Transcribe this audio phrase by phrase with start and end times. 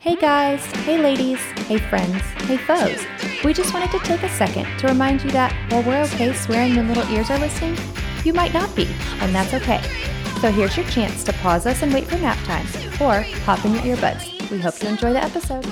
[0.00, 1.38] Hey guys, hey ladies,
[1.68, 3.04] hey friends, hey foes.
[3.44, 6.74] We just wanted to take a second to remind you that while we're okay swearing
[6.74, 7.76] when little ears are listening,
[8.24, 8.88] you might not be,
[9.20, 9.82] and that's okay.
[10.40, 12.66] So here's your chance to pause us and wait for nap time,
[12.98, 14.50] or pop in your earbuds.
[14.50, 15.66] We hope you enjoy the episode.
[15.66, 15.70] A.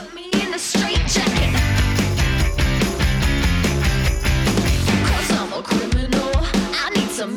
[6.75, 7.35] I need some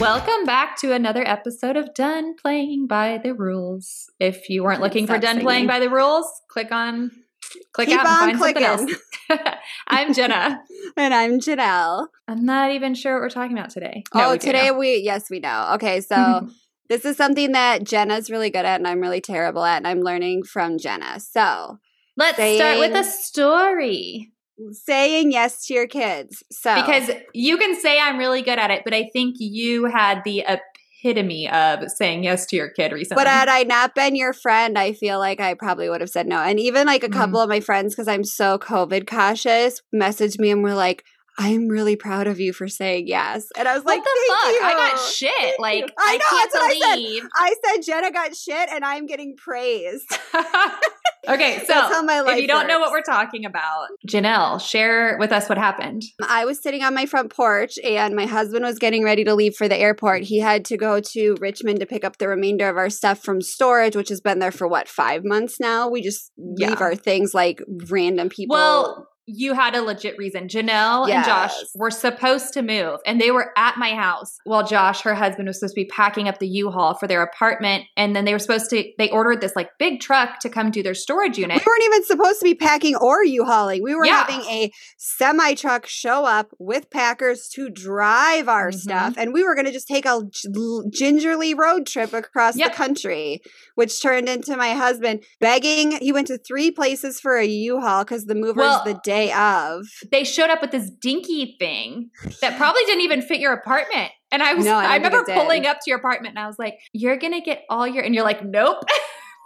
[0.00, 4.10] Welcome back to another episode of Done Playing by the Rules.
[4.18, 7.10] If you weren't looking for Done Playing by the Rules, click on
[7.74, 9.54] click Keep out on and find something else.
[9.86, 10.62] I'm Jenna.
[10.96, 12.06] And I'm Janelle.
[12.26, 14.02] I'm not even sure what we're talking about today.
[14.14, 15.72] oh, we today we, yes, we know.
[15.74, 16.48] Okay, so
[16.88, 20.00] this is something that Jenna's really good at and I'm really terrible at, and I'm
[20.00, 21.20] learning from Jenna.
[21.20, 21.78] So,
[22.16, 24.32] Let's start with a story.
[24.72, 26.42] Saying yes to your kids.
[26.50, 30.22] So, Because you can say I'm really good at it, but I think you had
[30.24, 30.44] the
[31.02, 33.22] epitome of saying yes to your kid recently.
[33.22, 36.26] but had I not been your friend, I feel like I probably would have said
[36.26, 36.38] no.
[36.38, 37.12] And even like a Mhm.
[37.14, 41.04] couple of my friends, because I'm so COVID cautious, messaged me and were like,
[41.38, 43.46] I'm really proud of you for saying yes.
[43.56, 44.52] And I was what like, the "Thank fuck?
[44.52, 45.30] you." I got shit.
[45.32, 45.62] Thank you.
[45.62, 47.28] Like I I, know, can't that's what I said.
[47.34, 50.04] I said Jenna got shit and I'm getting praised.
[51.28, 54.60] okay, so That's how my life if you don't know what we're talking about, Janelle,
[54.60, 56.02] share with us what happened.
[56.22, 59.34] Um, I was sitting on my front porch and my husband was getting ready to
[59.34, 60.22] leave for the airport.
[60.22, 63.40] He had to go to Richmond to pick up the remainder of our stuff from
[63.40, 65.88] storage, which has been there for what, five months now?
[65.88, 66.68] We just Yeah.
[66.70, 68.54] leave our things like random people.
[68.56, 70.48] Well, you had a legit reason.
[70.48, 75.02] Janelle and Josh were supposed to move, and they were at my house while Josh,
[75.02, 77.84] her husband, was supposed to be packing up the U-Haul for their apartment.
[77.96, 80.82] And then they were supposed to, they ordered this like big truck to come do
[80.82, 81.60] their storage unit.
[81.64, 83.82] we weren't even supposed to be packing or U-hauling.
[83.82, 84.24] We were Yeah.
[84.24, 88.74] having a semi truck show up with packers to drive our Mhm.
[88.80, 90.22] stuff, and we were going to just take a
[90.90, 92.70] gingerly road trip across Yep.
[92.72, 93.42] the country,
[93.74, 95.92] which turned into my husband begging.
[95.92, 99.86] He went to three places for a U-Haul because the movers Well, the day of.
[100.10, 102.10] They showed up with this dinky thing
[102.40, 104.10] that probably didn't even fit your apartment.
[104.32, 106.58] And I was, No, I I, remember pulling up to your apartment, and I was
[106.58, 108.84] like, "You're gonna get all your," and you're like, "Nope."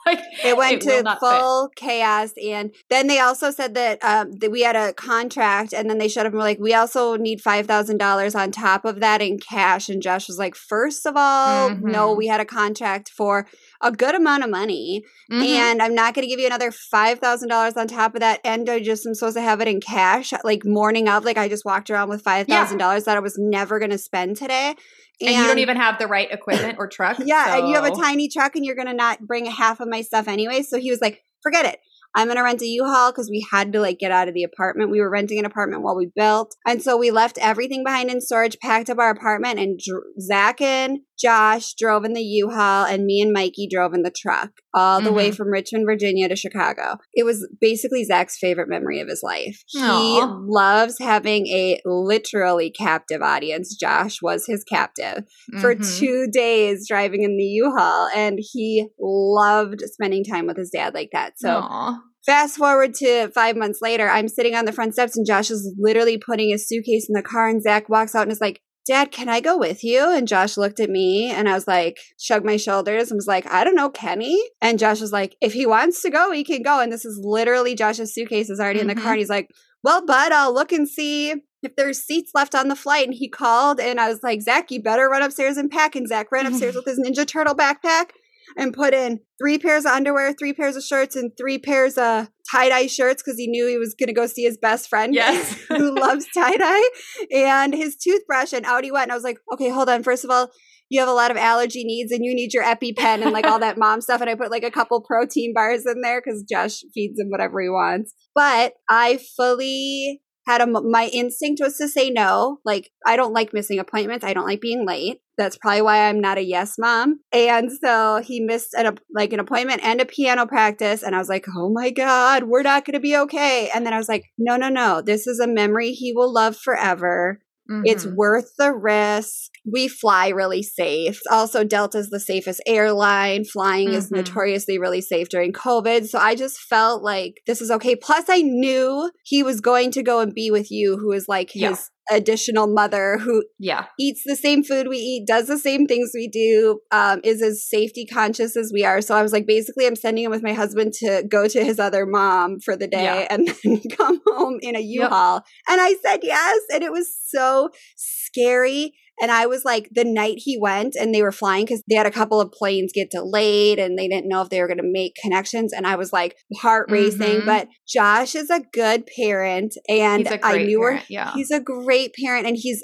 [0.07, 1.29] like It went will to not fit.
[1.41, 5.89] full chaos, and then they also said that um, that we had a contract, and
[5.89, 8.85] then they shut up and were like, "We also need five thousand dollars on top
[8.85, 12.17] of that in cash." And Josh was like, first of all, no, Mhm.
[12.17, 13.47] we had a contract for
[13.81, 15.45] a good amount of money, Mhm.
[15.45, 18.41] and I'm not going to give you another five thousand dollars on top of that.
[18.45, 21.49] And I just am supposed to have it in cash, like morning of, like I
[21.49, 24.75] just walked around with five thousand dollars that I was never going to spend today,
[25.21, 27.19] and, you don't even have the right equipment or truck.
[27.25, 29.89] yeah, and you have a tiny truck and you're going to not bring half of
[29.89, 30.63] my stuff anyway.
[30.63, 31.79] So he was like, forget it.
[32.17, 34.45] I'm going to rent a U-Haul because we had to like get out of the
[34.45, 34.91] apartment.
[34.91, 36.55] We were renting an apartment while we built.
[36.65, 40.61] And so we left everything behind in storage, packed up our apartment and dr- Zach
[40.61, 45.01] and Josh drove in the U-Haul and me and Mikey drove in the truck all
[45.01, 46.97] the way from Richmond, Virginia to Chicago.
[47.15, 49.63] It was basically Zach's favorite memory of his life.
[49.69, 53.77] He loves having a literally captive audience.
[53.81, 55.25] Josh was his captive
[55.61, 55.99] for Mhm.
[55.99, 61.11] two days driving in the U-Haul, and he loved spending time with his dad like
[61.13, 61.35] that.
[61.39, 61.99] So Aw.
[62.27, 65.75] fast forward to five months later, I'm sitting on the front steps, and Josh is
[65.79, 68.61] literally putting his suitcase in the car, and Zach walks out and is like.
[68.87, 70.11] Dad, can I go with you?
[70.11, 73.51] And Josh looked at me and I was like, shrugged my shoulders and was like,
[73.51, 74.43] I don't know, Kenny.
[74.61, 76.81] And Josh was like, if he wants to go, he can go.
[76.81, 79.05] And this is literally Josh's suitcase is already in the car.
[79.05, 79.11] Mm-hmm.
[79.13, 79.49] And he's like,
[79.83, 81.31] well, bud, I'll look and see
[81.63, 83.07] if there's seats left on the flight.
[83.07, 85.97] And he called and I was like, Zach, you better run upstairs and pack.
[85.97, 88.11] And Zach ran upstairs with his Ninja Turtle backpack
[88.57, 92.29] and put in three pairs of underwear, three pairs of shirts, and three pairs of
[92.51, 95.15] tie dye shirts because he knew he was going to go see his best friend
[95.15, 95.53] Yes.
[95.69, 96.89] who loves tie dye
[97.33, 98.53] and his toothbrush.
[98.53, 99.05] And out he went.
[99.05, 100.03] And I was like, okay, hold on.
[100.03, 100.51] First of all,
[100.91, 103.59] you have a lot of allergy needs and you need your EpiPen and like all
[103.59, 104.21] that mom stuff.
[104.21, 107.61] And I put like a couple protein bars in there because Josh feeds him whatever
[107.61, 108.13] he wants.
[108.35, 112.59] But I fully had a, my instinct was to say no.
[112.65, 114.25] Like, I don't like missing appointments.
[114.25, 115.21] I don't like being late.
[115.37, 117.21] That's probably why I'm not a yes mom.
[117.33, 121.03] And so he missed an, like an appointment and a piano practice.
[121.03, 123.71] And I was like, oh my God, we're not going to be okay.
[123.75, 125.03] And then I was like, no, no, no.
[125.03, 127.41] This is a memory he will love forever.
[127.85, 128.15] It's Mhm.
[128.15, 129.51] worth the risk.
[129.65, 131.21] We fly really safe.
[131.31, 133.45] Also, Delta's the safest airline.
[133.45, 134.17] Flying is Mhm.
[134.17, 136.07] notoriously really safe during COVID.
[136.09, 137.97] So I just felt like this is okay.
[137.97, 141.51] Plus, I knew he was going to go and be with you, who is like
[141.53, 141.77] his Yeah.
[142.11, 143.87] Additional mother who Yeah.
[143.99, 147.67] eats the same food we eat, does the same things we do, um, is as
[147.69, 149.01] safety conscious as we are.
[149.01, 151.79] So I was like, basically, I'm sending him with my husband to go to his
[151.79, 153.27] other mom for the day Yeah.
[153.31, 155.03] and then come home in a Yep.
[155.05, 155.43] U-Haul.
[155.69, 158.95] And I said yes, and it was so scary.
[159.21, 162.07] And I was like, the night he went and they were flying because they had
[162.07, 164.83] a couple of planes get delayed and they didn't know if they were going to
[164.85, 165.73] make connections.
[165.73, 167.43] And I was like, heart racing.
[167.43, 167.47] Mhm.
[167.47, 169.75] But Josh is a good parent.
[169.89, 171.01] And I knew her.
[171.09, 171.33] yeah.
[171.35, 172.83] He's a great parent and he's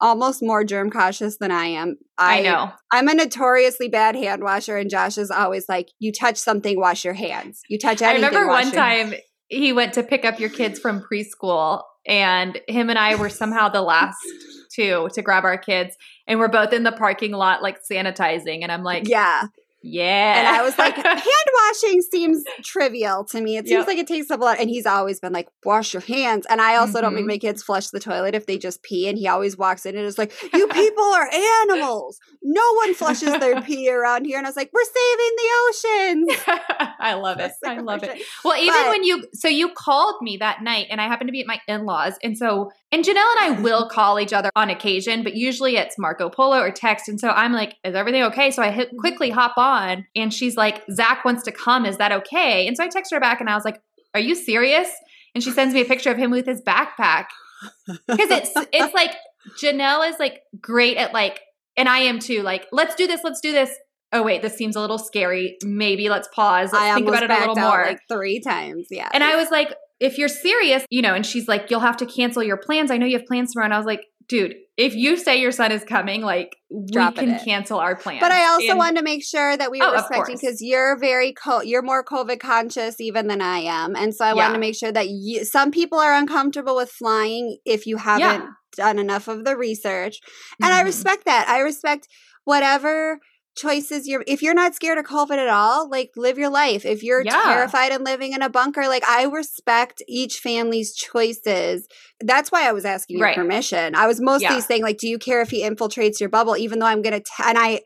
[0.00, 1.96] almost more germ cautious than I am.
[2.18, 2.72] I, know.
[2.92, 7.04] I'm a notoriously bad hand washer, and Josh is always like, "You touch something, wash
[7.04, 7.60] your hands.
[7.68, 8.24] You touch anything.
[8.24, 9.14] I remember one your-" time
[9.48, 13.68] he went to pick up your kids from preschool, and him and I were somehow
[13.68, 14.18] the last
[14.74, 15.96] two to grab our kids,
[16.26, 19.44] and we're both in the parking lot like sanitizing, and I'm like, Yeah,
[19.82, 23.56] yeah, and I was like, hand washing seems trivial to me.
[23.56, 23.86] It seems Yep.
[23.88, 24.58] like it takes up a lot.
[24.60, 27.28] And he's always been like, "Wash your hands." And I also don't make Mhm.
[27.28, 29.08] my kids flush the toilet if they just pee.
[29.08, 32.18] And he always walks in and is like, "You people are animals.
[32.42, 36.44] No one flushes their pee around here." And I was like, "We're saving the oceans."
[37.00, 37.52] I love it.
[37.64, 38.22] I love it.
[38.44, 41.32] Well, even But- when you, so you called me that night, and I happened to
[41.32, 42.14] be at my in laws.
[42.22, 45.98] And so, and Janelle and I will call each other on occasion, but usually it's
[45.98, 47.08] Marco Polo or text.
[47.08, 48.50] And so I'm like, is everything okay?
[48.50, 49.71] So I hit, quickly hop on,
[50.14, 51.86] and she's like, Zach wants to come.
[51.86, 52.66] Is that okay?
[52.66, 53.80] And so I text her back, and I was like,
[54.14, 54.88] are you serious?
[55.34, 57.26] And she sends me a picture of him with his backpack.
[57.86, 59.12] Because it's, it's like,
[59.60, 61.40] Janelle is like great at like,
[61.76, 63.70] and I am too, like, let's do this, let's do this.
[64.12, 65.56] Oh, wait, this seems a little scary.
[65.64, 66.70] Maybe let's pause.
[66.70, 67.84] Let's I think about it a little more.
[67.86, 68.88] like three times.
[68.90, 71.96] Yeah, And I was like, if you're serious, you know, and she's like, you'll have
[71.98, 72.90] to cancel your plans.
[72.90, 73.66] I know you have plans tomorrow.
[73.66, 77.34] And I was like, dude, if you say your son is coming, like, we can
[77.34, 77.44] it.
[77.44, 78.18] cancel our plan.
[78.20, 80.96] But I also And- wanted to make sure that we were Oh, respecting because you're
[80.98, 84.34] very co- you're more COVID conscious even than I am, and so I Yeah.
[84.36, 88.42] wanted to make sure that you, some people are uncomfortable with flying if you haven't
[88.42, 88.46] Yeah.
[88.76, 90.18] done enough of the research,
[90.62, 90.86] and I Mhm.
[90.86, 91.46] respect that.
[91.48, 92.08] I respect
[92.44, 93.18] whatever
[93.54, 97.02] choices you're if you're not scared of covid at all like live your life if
[97.02, 97.40] you're Yeah.
[97.42, 101.86] terrified and living in a bunker like i respect each family's choices
[102.20, 103.36] that's why i was asking your Right.
[103.36, 104.58] permission i was mostly Yeah.
[104.60, 107.42] saying like do you care if he infiltrates your bubble even though i'm gonna t-
[107.44, 107.80] and i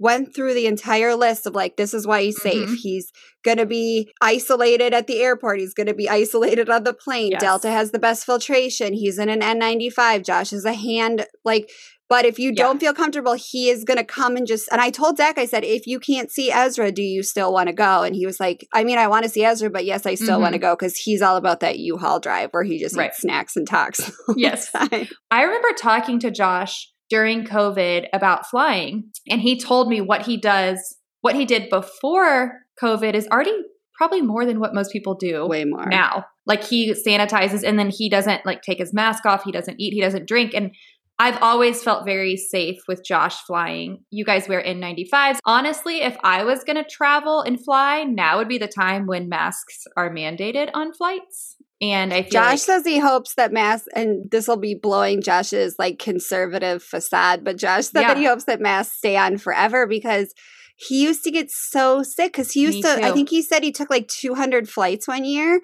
[0.00, 2.76] went through the entire list of like this is why he's safe Mhm.
[2.76, 3.10] he's
[3.44, 7.40] gonna be isolated at the airport he's gonna be isolated on the plane Yes.
[7.40, 11.68] delta has the best filtration he's in an n95 josh is a hand like
[12.08, 12.62] but if you Yeah.
[12.62, 14.68] don't feel comfortable, he is going to come and just.
[14.72, 17.66] And I told Zach, I said, if you can't see Ezra, do you still want
[17.68, 18.02] to go?
[18.02, 20.40] And he was like, I mean, I want to see Ezra, but yes, I still
[20.40, 23.00] want to go because he's all about that U Haul drive where he just Mm-hmm.
[23.00, 23.10] Right.
[23.10, 24.10] eats snacks and talks.
[24.36, 24.70] Yes.
[24.74, 30.36] I remember talking to Josh during COVID about flying, and he told me what he
[30.36, 32.52] does, what he did before
[32.82, 33.52] COVID is already
[33.96, 35.86] probably more than what most people do Way more.
[35.86, 36.24] now.
[36.46, 39.92] Like he sanitizes and then he doesn't like take his mask off, he doesn't eat,
[39.92, 40.54] he doesn't drink.
[40.54, 40.70] And
[41.18, 44.04] I've always felt very safe with Josh flying.
[44.10, 45.38] You guys wear N95s.
[45.44, 49.28] Honestly, if I was going to travel and fly, now would be the time when
[49.28, 51.56] masks are mandated on flights.
[51.80, 55.22] And I feel Josh like, says he hopes that masks, and this will be blowing
[55.22, 58.08] Josh's like conservative facade, but Josh said Yeah.
[58.08, 60.32] that he hopes that masks stay on forever because
[60.76, 63.64] he used to get so sick because he used Me to, I think he said
[63.64, 65.60] he took like 200 flights one year.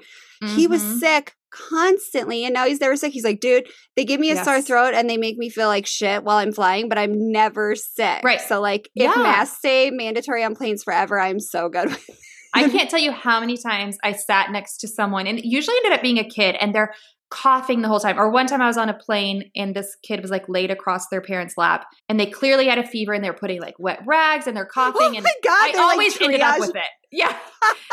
[0.57, 0.99] He was Mhm.
[0.99, 1.37] sick
[1.69, 3.13] constantly and now he's never sick.
[3.13, 3.67] He's like, dude,
[3.97, 6.53] they give me a sore throat and they make me feel like shit while I'm
[6.53, 8.23] flying, but I'm never sick.
[8.25, 8.41] Right.
[8.41, 9.23] So like if Yeah.
[9.23, 11.95] masks stay mandatory on planes forever, I'm so good
[12.57, 15.77] I can't tell you how many times I sat next to someone and it usually
[15.79, 16.95] ended up being a kid and they're
[17.29, 18.17] coughing the whole time.
[18.17, 21.09] Or one time I was on a plane and this kid was like laid across
[21.09, 24.47] their parents' lap and they clearly had a fever and they're putting like wet rags
[24.47, 25.51] and they're oh coughing Oh and my god.
[25.51, 26.83] I they're, like, always ended up with it.
[27.11, 27.37] Yeah.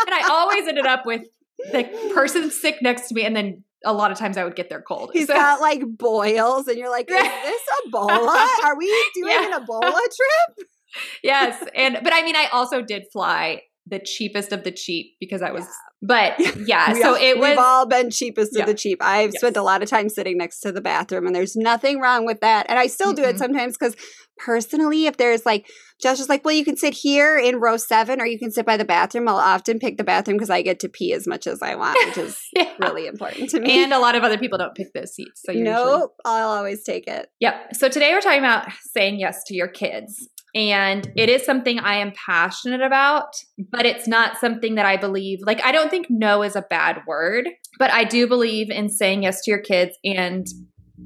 [0.05, 1.23] and I always ended up with
[1.71, 4.69] the person sick next to me and then a lot of times I would get
[4.69, 5.09] their cold.
[5.13, 8.47] He's So- got like boils, and you're like, is this Ebola?
[8.63, 9.55] Are we doing Yeah.
[9.57, 10.67] an Ebola trip?
[11.23, 11.63] yes.
[11.75, 15.51] And but I mean I also did fly the cheapest of the cheap because I
[15.51, 15.65] was
[16.03, 16.33] but
[16.67, 18.61] yeah, so all- it was We've all been cheapest Yeah.
[18.61, 18.99] of the cheap.
[19.01, 22.25] I've spent a lot of time sitting next to the bathroom, and there's nothing wrong
[22.25, 22.65] with that.
[22.69, 23.37] And I still do it mm-hmm.
[23.37, 23.95] sometimes because
[24.45, 25.67] personally, if there's like,
[26.01, 28.65] Josh is like, well, you can sit here in row seven, or you can sit
[28.65, 29.27] by the bathroom.
[29.27, 31.97] I'll often pick the bathroom because I get to pee as much as I want,
[32.07, 32.73] which is Yeah.
[32.79, 33.83] really important to me.
[33.83, 35.41] and a lot of other people don't pick those seats.
[35.45, 37.27] So you're usually I'll always take it.
[37.39, 37.75] Yep.
[37.75, 40.27] So today we're talking about saying yes to your kids.
[40.53, 43.27] And it is something I am passionate about,
[43.71, 46.97] but it's not something that I believe, like, I don't think no is a bad
[47.07, 47.47] word,
[47.79, 50.45] but I do believe in saying yes to your kids and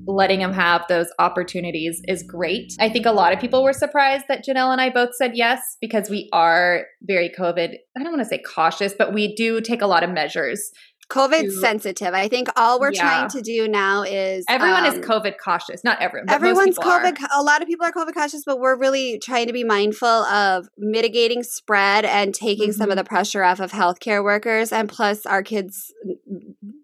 [0.05, 2.73] letting them have those opportunities is great.
[2.79, 5.77] I think a lot of people were surprised that Janelle and I both said yes
[5.81, 9.81] because we are very COVID, I don't want to say cautious, but we do take
[9.81, 10.71] a lot of measures
[11.09, 12.13] COVID's to- sensitive.
[12.13, 13.01] I think all we're Yeah.
[13.01, 15.83] trying to do now is Everyone um, is COVID cautious.
[15.83, 16.29] Not everyone.
[16.29, 17.01] Everyone's people are.
[17.01, 17.25] COVID.
[17.35, 20.67] A lot of people are COVID cautious, but we're really trying to be mindful of
[20.77, 24.71] mitigating spread and taking some of the pressure off of healthcare workers.
[24.71, 25.93] And plus, our kids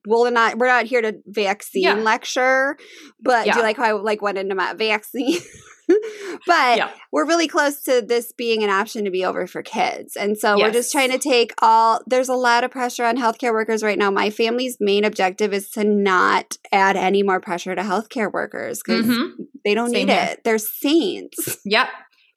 [0.07, 0.57] will not.
[0.57, 1.93] We're not here to vaccine Yeah.
[1.95, 2.77] lecture,
[3.21, 5.39] but do you like how I like went into my vaccine?
[6.47, 6.91] but Yeah.
[7.11, 10.15] we're really close to this being an option to be over for kids.
[10.15, 13.51] And so we're just trying to take all, there's a lot of pressure on healthcare
[13.53, 14.09] workers right now.
[14.11, 19.05] My family's main objective is to not add any more pressure to healthcare workers because
[19.05, 19.31] Mhm.
[19.65, 20.29] they don't Same need here.
[20.31, 20.43] it.
[20.43, 21.57] They're saints.
[21.65, 21.87] Yep.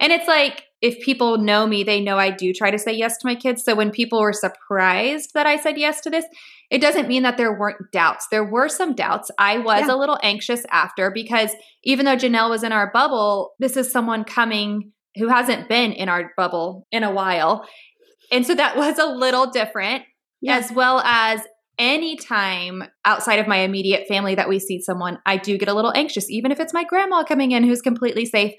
[0.00, 3.17] And it's like if people know me, they know I do try to say yes
[3.19, 3.64] to my kids.
[3.64, 6.26] So when people were surprised that I said yes to this,
[6.71, 8.26] it doesn't mean that there weren't doubts.
[8.31, 9.31] There were some doubts.
[9.38, 9.95] I was Yeah.
[9.95, 11.50] a little anxious after because
[11.85, 16.11] even though Janelle was in our bubble, this is someone coming who hasn't been in
[16.11, 17.67] our bubble in a while.
[18.31, 20.03] And so that was a little different,
[20.43, 20.57] Yeah.
[20.59, 21.41] as well as
[21.79, 25.93] anytime outside of my immediate family that we see someone, I do get a little
[25.97, 28.53] anxious, even if it's my grandma coming in who's completely safe.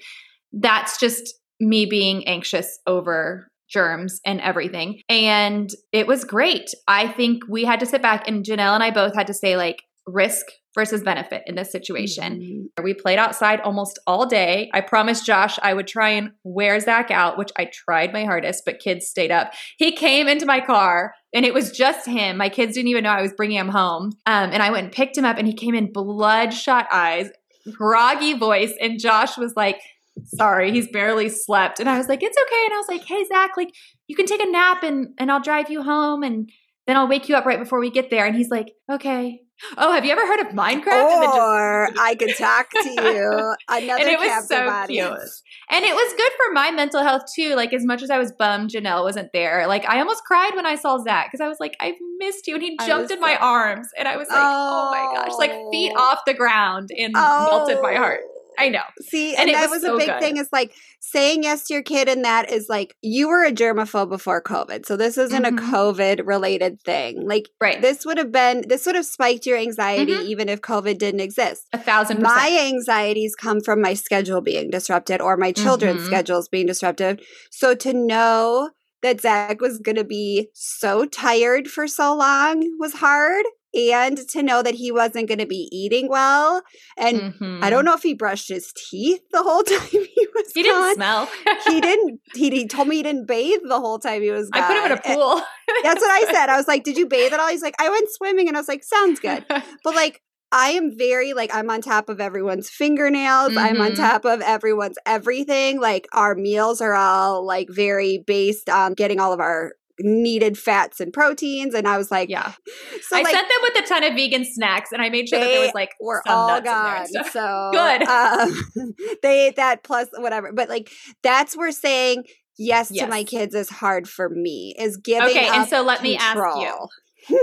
[0.52, 5.00] That's just me being anxious over germs and everything.
[5.08, 6.70] And it was great.
[6.86, 9.56] I think we had to sit back and Janelle and I both had to say
[9.56, 10.46] like risk
[10.76, 12.68] versus benefit in this situation.
[12.78, 12.84] Mhm.
[12.84, 14.70] We played outside almost all day.
[14.74, 18.64] I promised Josh I would try and wear Zach out, which I tried my hardest,
[18.64, 19.52] but kids stayed up.
[19.78, 22.36] He came into my car and it was just him.
[22.36, 24.12] My kids didn't even know I was bringing him home.
[24.26, 27.30] Um, and I went and picked him up and he came in bloodshot eyes,
[27.72, 28.74] groggy voice.
[28.80, 29.80] And Josh was like,
[30.24, 31.80] sorry, he's barely slept.
[31.80, 32.62] And I was like, it's okay.
[32.66, 33.70] And I was like, hey, Zach, like
[34.06, 36.50] you can take a nap and, and I'll drive you home and
[36.86, 38.24] then I'll wake you up right before we get there.
[38.26, 39.40] And he's like, okay.
[39.78, 40.84] Oh, have you ever heard of Minecraft?
[40.84, 43.54] Then just- Or I could talk to you.
[43.70, 45.18] Another and it was so audience.
[45.18, 45.70] cute.
[45.70, 47.54] And it was good for my mental health too.
[47.54, 50.66] Like as much as I was bummed Janelle wasn't there, like I almost cried when
[50.66, 53.36] I saw Zach because I was like, I've missed you, and he jumped in my
[53.36, 56.00] arms, and I was like, oh, my gosh, like feet Oh.
[56.02, 58.20] off the ground, and melted my heart.
[58.58, 58.82] I know.
[59.08, 60.20] See, And and, that was was, so a big good.
[60.20, 60.36] thing.
[60.38, 64.08] Is like saying yes to your kid, and that is like you were a germaphobe
[64.08, 65.58] before COVID, so this isn't Mhm.
[65.58, 67.26] a COVID related thing.
[67.26, 67.80] Like Right.
[67.80, 70.24] this would have been, this would have spiked your anxiety Mhm.
[70.26, 71.66] even if COVID didn't exist.
[71.72, 72.34] a thousand percent.
[72.36, 76.06] My anxieties come from my schedule being disrupted or my children's Mhm.
[76.06, 77.20] schedules being disrupted.
[77.50, 78.70] So to know
[79.02, 83.44] that Zach was going to be so tired for so long was hard.
[83.76, 86.62] And to know that he wasn't going to be eating well.
[86.96, 87.62] And Mhm.
[87.62, 90.72] I don't know if he brushed his teeth the whole time he was He gone.
[90.82, 91.28] didn't smell.
[91.66, 92.20] he didn't.
[92.34, 94.62] He, he told me he didn't bathe the whole time he was gone.
[94.62, 95.42] I put him in a pool.
[95.82, 96.48] That's what I said.
[96.48, 98.60] I was like, "Did you bathe at all?" He's like, "I went swimming," and I
[98.60, 102.70] was like, "Sounds good." But like, I am very like I'm on top of everyone's
[102.70, 103.56] fingernails.
[103.56, 103.96] I'm on Mhm.
[103.96, 105.80] top of everyone's everything.
[105.80, 111.00] Like our meals are all like very based on getting all of our needed fats
[111.00, 111.74] and proteins.
[111.74, 112.52] And I was like, yeah.
[113.08, 115.38] so I like sent them with a ton of vegan snacks, and I made sure
[115.38, 117.30] that there was like we're all nuts in there gone.
[117.30, 118.02] So Good.
[118.08, 120.52] Um, they ate that plus whatever.
[120.52, 120.90] But like
[121.22, 122.24] that's where saying
[122.58, 123.04] yes, Yes.
[123.04, 124.74] to my kids is hard for me.
[124.78, 126.88] Is giving Okay, and so let me ask you.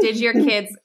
[0.01, 0.75] Did your kids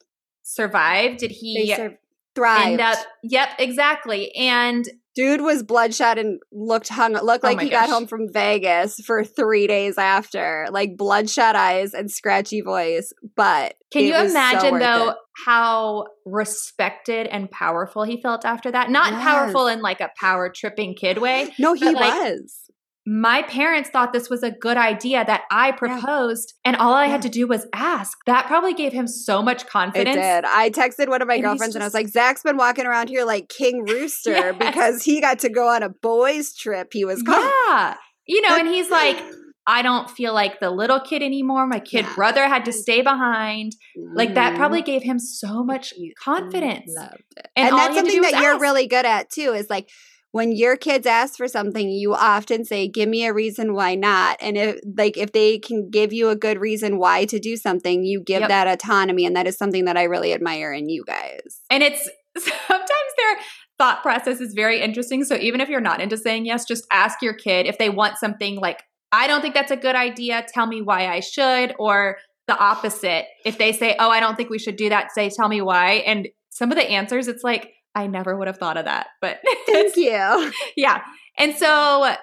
[0.42, 1.18] survive?
[1.18, 1.98] Did he sur-
[2.34, 2.66] thrived.
[2.72, 2.98] end up?
[3.22, 4.34] Yep, exactly.
[4.34, 7.14] And Dude was bloodshot and looked hung.
[7.14, 7.88] Looked Oh like my he gosh.
[7.88, 13.12] got home from Vegas for three days after, like bloodshot eyes and scratchy voice.
[13.34, 15.16] But can you so imagine worth though it.
[15.44, 18.90] how respected and powerful he felt after that?
[18.90, 19.22] Not Yes.
[19.24, 21.52] powerful in like a power tripping kid way.
[21.58, 22.70] No, he like, was.
[23.10, 27.22] My parents thought this was a good idea that I proposed, and all I had
[27.22, 28.18] to do was ask.
[28.26, 30.14] That probably gave him so much confidence.
[30.14, 30.44] It did.
[30.44, 33.08] I texted one of my And girlfriends and I was like, Zach's been walking around
[33.08, 34.54] here like King Rooster Yes.
[34.58, 36.88] because he got to go on a boys' trip.
[36.92, 37.50] He was called.
[37.68, 37.94] Yeah.
[38.26, 39.16] You know, and he's like,
[39.66, 41.66] I don't feel like the little kid anymore.
[41.66, 42.14] My kid Yeah.
[42.14, 43.72] brother had to stay behind.
[44.14, 44.56] Like that Mhm.
[44.56, 46.90] probably gave him so much confidence.
[46.94, 47.48] loved it.
[47.56, 49.54] And And, that's you had to something that you're really good at too.
[49.54, 49.88] Is like
[50.32, 54.36] when your kids ask for something, you often say, "Give me a reason why not."
[54.40, 58.04] And if like if they can give you a good reason why to do something,
[58.04, 58.48] you give Yep.
[58.48, 61.60] that autonomy, and that is something that I really admire in you guys.
[61.70, 63.36] And it's sometimes their
[63.78, 65.24] thought process is very interesting.
[65.24, 68.18] So even if you're not into saying yes, just ask your kid if they want
[68.18, 68.82] something like,
[69.12, 70.44] I don't think that's a good idea.
[70.52, 71.74] Tell me why I should.
[71.78, 72.18] Or
[72.48, 73.26] the opposite.
[73.44, 75.94] If they say, Oh, I don't think we should do that, say, Tell me why.
[76.06, 79.08] And some of the answers, it's like, I never would have thought of that.
[79.20, 80.52] But Thank you.
[80.76, 81.02] yeah.
[81.38, 82.14] And so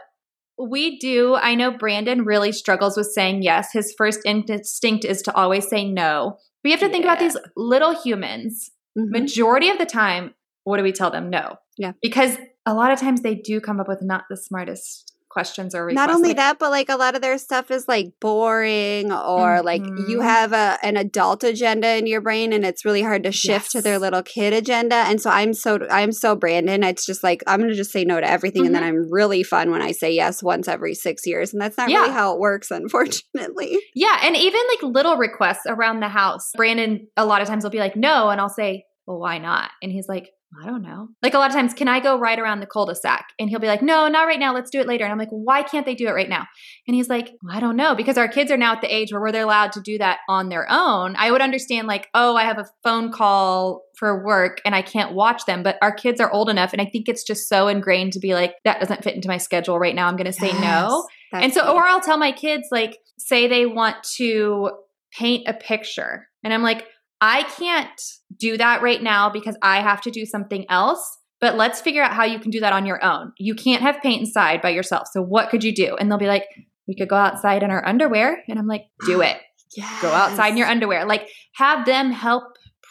[0.58, 1.36] we do.
[1.36, 3.72] I know Brandon really struggles with saying yes.
[3.74, 6.38] His first instinct is to always say no.
[6.64, 8.72] We have to think about these little humans.
[8.98, 9.10] Mhm.
[9.10, 11.30] Majority of the time, what do we tell them?
[11.30, 11.58] No.
[11.78, 11.92] Yeah.
[12.02, 15.86] Because a lot of times they do come up with not the smartest questions or
[15.86, 16.08] requests.
[16.08, 19.62] Not only Like, that, but like a lot of their stuff is like boring or
[19.62, 20.24] like you Mhm.
[20.24, 23.82] have a an adult agenda in your brain and it's really hard to shift to
[23.82, 24.96] their little kid agenda.
[24.96, 26.84] And so I'm so I'm so Brandon.
[26.84, 29.72] It's just like I'm gonna just say no to everything and then I'm really fun
[29.72, 31.52] when I say yes once every six years.
[31.52, 33.78] And that's not really how it works, unfortunately.
[33.94, 36.52] Yeah, and even like little requests around the house.
[36.56, 39.72] Brandon a lot of times will be like, "No," and I'll say, "Well, why not?"
[39.84, 40.30] And he's like,
[40.62, 43.26] "I don't know." Like a lot of times, "Can I go right around the cul-de-sac?"
[43.40, 44.54] And he'll be like, "No, not right now.
[44.54, 46.46] Let's do it later." And I'm like, "Why can't they do it right now?"
[46.88, 49.32] And he's like, "I don't know because our kids are now at the age where
[49.32, 52.58] they're allowed to do that on their own." I would understand like, "Oh, I have
[52.58, 56.50] a phone call for work and I can't watch them," but our kids are old
[56.50, 59.28] enough and I think it's just so ingrained to be like, "That doesn't fit into
[59.28, 60.08] my schedule right now.
[60.08, 63.66] I'm going to say no." And so or i'll tell my kids like say they
[63.66, 64.72] want to
[65.18, 66.86] paint a picture and i'm like
[67.22, 68.02] i can't
[68.38, 72.14] do that right now because i have to do something else but let's figure out
[72.14, 73.34] how you can do that on your own.
[73.38, 75.96] You can't have paint inside by yourself so what could you do?
[75.96, 76.46] And they'll be like
[76.88, 78.44] we could go outside in our underwear.
[78.48, 79.38] And i'm like do it.
[79.76, 80.02] Yes.
[80.02, 81.06] go outside in your underwear.
[81.06, 82.44] Like have them help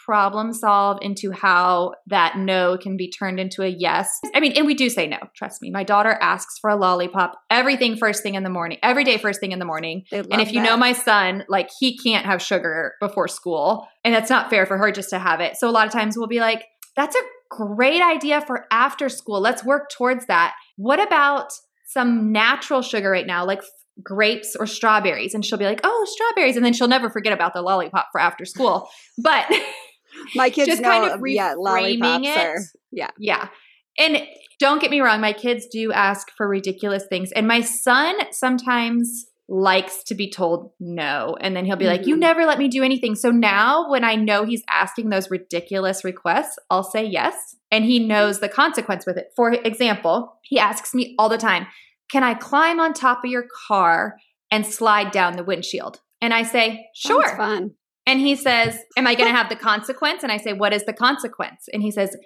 [0.05, 4.21] problem solve into how that no can be turned into a yes.
[4.35, 5.71] I mean and we do say no trust me.
[5.71, 9.41] My daughter asks for a lollipop everything first thing in the morning every day first
[9.41, 10.05] thing in the morning.
[10.13, 14.29] And if you know my son like he can't have sugar before school and that's
[14.29, 15.57] not fair for her just to have it.
[15.57, 16.65] So a lot of times we'll be like
[16.97, 19.41] that's a great idea for after school.
[19.41, 20.55] Let's work towards that.
[20.77, 21.53] What about
[21.87, 23.63] some natural sugar right now like
[24.03, 25.35] grapes or strawberries?
[25.35, 26.57] And she'll be like oh strawberries.
[26.57, 28.89] And then she'll never forget about the lollipop for after school.
[29.17, 29.47] But
[30.35, 32.39] my kids just know, kind of yeah, reframing lollipops it.
[32.39, 32.59] are
[32.93, 33.11] yeah.
[33.19, 33.49] yeah
[33.99, 34.23] and
[34.59, 39.27] don't get me wrong my kids do ask for ridiculous things and my son sometimes
[39.49, 42.21] likes to be told no and then he'll be like you Mhm.
[42.21, 46.57] never let me do anything so now when i know he's asking those ridiculous requests
[46.71, 51.15] i'll say yes and he knows the consequence with it for example he asks me
[51.19, 51.67] all the time
[52.11, 54.17] can i climb on top of your car
[54.51, 57.73] and slide down the windshield and i say Sounds sure fun.
[58.07, 60.23] And he says, Am I going to have the consequence?
[60.23, 61.67] And I say, What is the consequence?
[61.73, 62.17] And he says,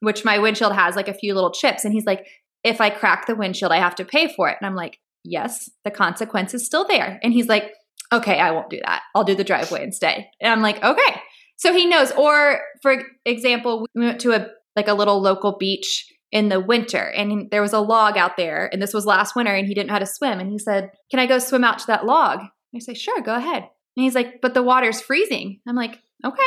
[0.00, 1.84] Which my windshield has like a few little chips.
[1.84, 2.26] And he's like,
[2.64, 4.56] If I crack the windshield, I have to pay for it.
[4.60, 7.18] And I'm like, Yes, the consequence is still there.
[7.22, 7.72] And he's like,
[8.12, 9.02] Okay, I won't do that.
[9.14, 10.26] I'll do the driveway instead.
[10.40, 11.20] And I'm like, Okay.
[11.56, 12.12] So he knows.
[12.12, 17.02] Or for example, we went to a like a little local beach in the winter
[17.02, 19.88] and there was a log out there and this was last winter and he didn't
[19.88, 22.40] know how to swim and he said can i go swim out to that log
[22.74, 23.66] i say sure go ahead
[23.98, 25.58] and he's like, but the water's freezing.
[25.66, 25.90] I'm like,
[26.24, 26.38] okay.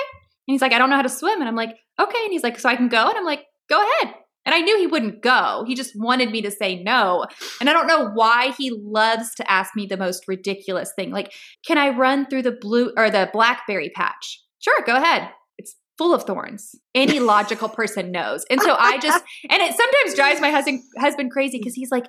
[0.47, 1.41] And he's like, I don't know how to swim.
[1.41, 2.23] And I'm like, okay.
[2.23, 3.09] And he's like, so I can go?
[3.09, 4.15] And I'm like, go ahead.
[4.45, 5.65] And I knew he wouldn't go.
[5.67, 7.25] He just wanted me to say no.
[7.59, 11.11] And I don't know why he loves to ask me the most ridiculous thing.
[11.11, 11.33] Like,
[11.67, 14.41] can I run through the blue or the blackberry patch?
[14.59, 15.29] Sure, go ahead.
[15.57, 16.73] It's full of thorns.
[16.95, 18.45] Any logical person knows.
[18.49, 22.05] And so I just, and it sometimes drives my husband husband crazy because he's like,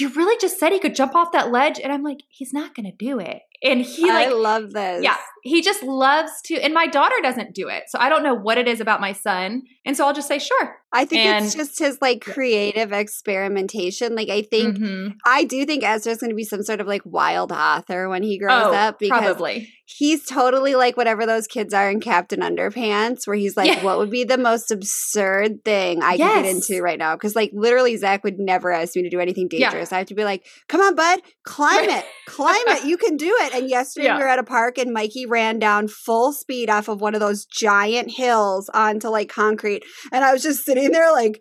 [0.00, 1.78] you really just said he could jump off that ledge?
[1.78, 3.42] And I'm like, he's not going to do it.
[3.62, 5.02] And he like, I love this.
[5.02, 5.16] yeah,
[5.46, 7.84] he just loves to, and my daughter doesn't do it.
[7.88, 9.62] So I don't know what it is about my son.
[9.84, 10.76] And so I'll just say, sure.
[10.92, 14.14] I think it's just his like creative experimentation.
[14.14, 15.14] Like I think Mhm.
[15.26, 18.38] I do think Ezra's going to be some sort of like wild author when he
[18.38, 19.68] grows Oh, up because probably.
[19.84, 23.84] he's totally like whatever those kids are in Captain Underpants, where he's like, Yeah.
[23.84, 27.14] what would be the most absurd thing I can get into right now?
[27.14, 29.70] Because like literally, Zach would never ask me to do anything Yeah.
[29.70, 29.92] dangerous.
[29.92, 33.36] I have to be like, come on, bud, climb it, climb it, you can do
[33.42, 33.54] it.
[33.54, 34.16] And yesterday Yeah.
[34.16, 37.20] we were at a park and Mikey ran down full speed off of one of
[37.20, 41.36] those giant hills onto like concrete, and I was just sitting there like.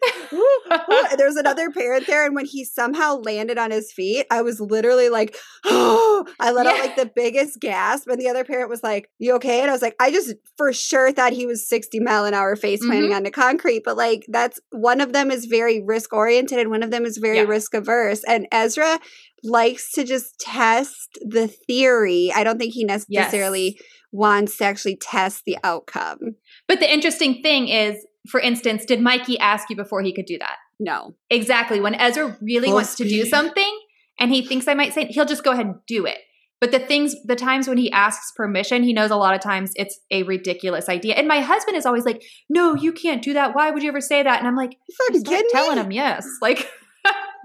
[1.11, 5.09] And another parent there, and when he somehow landed on his feet, I was literally
[5.09, 9.09] like, "Oh!" I let out like the biggest gasp, and the other parent was like,
[9.19, 12.25] "You okay?" And I was like, "I just for sure thought he was sixty mile
[12.25, 13.17] an hour face planting Mm-hmm.
[13.17, 16.91] onto concrete, but like that's one of them is very risk oriented, and one of
[16.91, 17.53] them is very Yeah.
[17.55, 18.99] risk averse." And Ezra
[19.45, 22.31] likes to just test the theory.
[22.35, 23.79] I don't think he necessarily
[24.11, 26.35] wants to actually test the outcome.
[26.67, 30.37] But the interesting thing is, for instance, did Mikey ask you before he could do
[30.39, 30.57] that?
[30.79, 31.79] No, Exactly.
[31.79, 33.79] When Ezra really Full wants to do something
[34.19, 36.17] and he thinks I might say, he'll just go ahead and do it.
[36.61, 39.71] But the things, the times when he asks permission, he knows a lot of times
[39.75, 41.15] it's a ridiculous idea.
[41.15, 43.53] And my husband is always like, no, you can't do that.
[43.53, 44.39] Why would you ever say that?
[44.39, 46.25] And I'm like, you fucking start kidding telling him yes.
[46.41, 46.67] Like,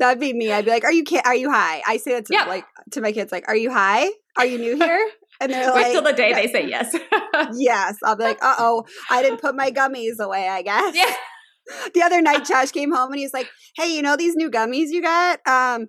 [0.00, 0.50] That'd be me.
[0.50, 2.44] I'd be like, "Are you ki- Are you high?" I say that to Yeah.
[2.46, 4.08] like to my kids, like, "Are you high?
[4.36, 5.08] Are you new here?"
[5.40, 6.94] And they're wait like, till the day they say yes.
[7.54, 7.96] Yes.
[8.04, 10.96] I'll be like, "Uh oh, I didn't put my gummies away." I guess.
[10.96, 11.14] yeah.
[11.94, 14.86] The other night, Josh came home and he's like, "Hey, you know these new gummies
[14.88, 15.38] you got?
[15.46, 15.86] Um,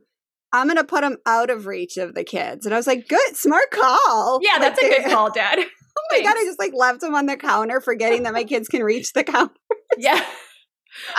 [0.53, 3.35] I'm gonna put them out of reach of the kids." And I was like, "Good,
[3.35, 5.57] smart call." Yeah, Like, that's a good call, Dad.
[5.59, 6.35] Oh my god!
[6.37, 9.23] I just like left them on the counter, forgetting that my kids can reach the
[9.23, 9.53] counter.
[9.97, 10.23] Yeah.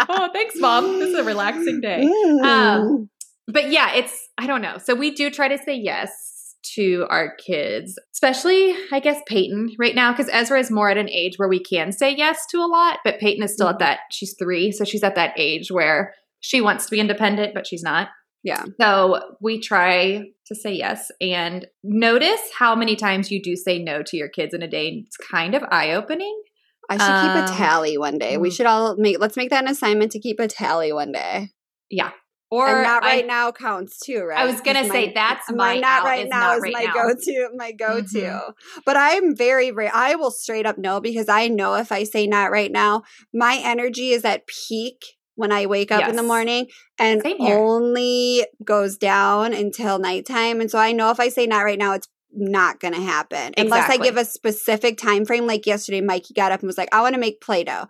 [0.09, 0.99] Oh, thanks, Mom.
[0.99, 2.09] This is a relaxing day.
[2.43, 3.09] Um,
[3.49, 4.79] but yeah, it's I don't know.
[4.79, 9.95] So we do try to say yes to our kids, especially, I guess, Peyton right
[9.95, 12.67] now, because Ezra is more at an age where we can say yes to a
[12.67, 14.71] lot, but Peyton is still at that, she's three.
[14.71, 18.09] So she's at that age where she wants to be independent, but she's not.
[18.45, 18.65] Yeah.
[18.81, 24.03] So we try to say yes and notice how many times you do say no
[24.05, 25.05] to your kids in a day.
[25.07, 26.43] It's kind of eye opening.
[26.91, 28.37] I should keep Um, a tally one day.
[28.37, 28.53] We mm.
[28.57, 31.51] should all make let's make that an assignment to keep a tally one day.
[31.91, 32.11] Yeah.
[32.51, 34.39] Or and not I- right now counts too, right?
[34.41, 36.85] I was gonna say my- that's my my not right is now is right my
[36.85, 36.93] now.
[36.93, 38.21] go-to, my go-to.
[38.21, 38.55] Mhm.
[38.85, 39.89] But I'm very, very.
[39.89, 43.59] I will straight up no because I know if I say not right now, my
[43.65, 44.97] energy is at peak
[45.35, 46.67] when I wake up in the morning
[46.99, 50.61] and only goes down until nighttime.
[50.61, 53.53] And so I know if I say not right now, it's not going to happen
[53.57, 55.47] unless I give a specific time frame.
[55.47, 57.87] Like yesterday, Mikey got up and was like, "I want to make Play-Doh,"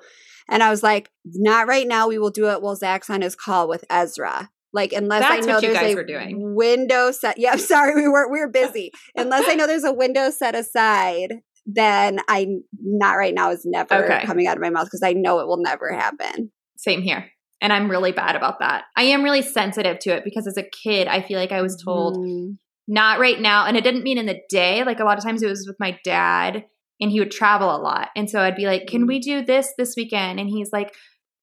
[0.49, 2.09] and I was like, "Not right now.
[2.09, 5.51] We will do it while Zach's on his call with Ezra." Like unless That's I
[5.51, 7.39] know there's a window set.
[7.39, 8.91] Yeah, I'm sorry, we were we were busy.
[9.17, 11.35] unless I know there's a window set aside,
[11.67, 12.47] then I
[12.83, 14.25] not right now is never Okay.
[14.25, 16.51] coming out of my mouth because I know it will never happen.
[16.77, 17.31] Same here.
[17.61, 18.85] And I'm really bad about that.
[18.97, 21.81] I am really sensitive to it because as a kid, I feel like I was
[21.81, 22.57] told, Mm.
[22.89, 23.67] Not right now.
[23.67, 24.85] And it didn't mean in the day.
[24.85, 26.65] Like a lot of times it was with my dad
[27.01, 28.11] and he would travel a lot.
[28.17, 29.23] And so I'd be like, can we mm.
[29.23, 30.41] do this this weekend?
[30.41, 30.95] And he's like,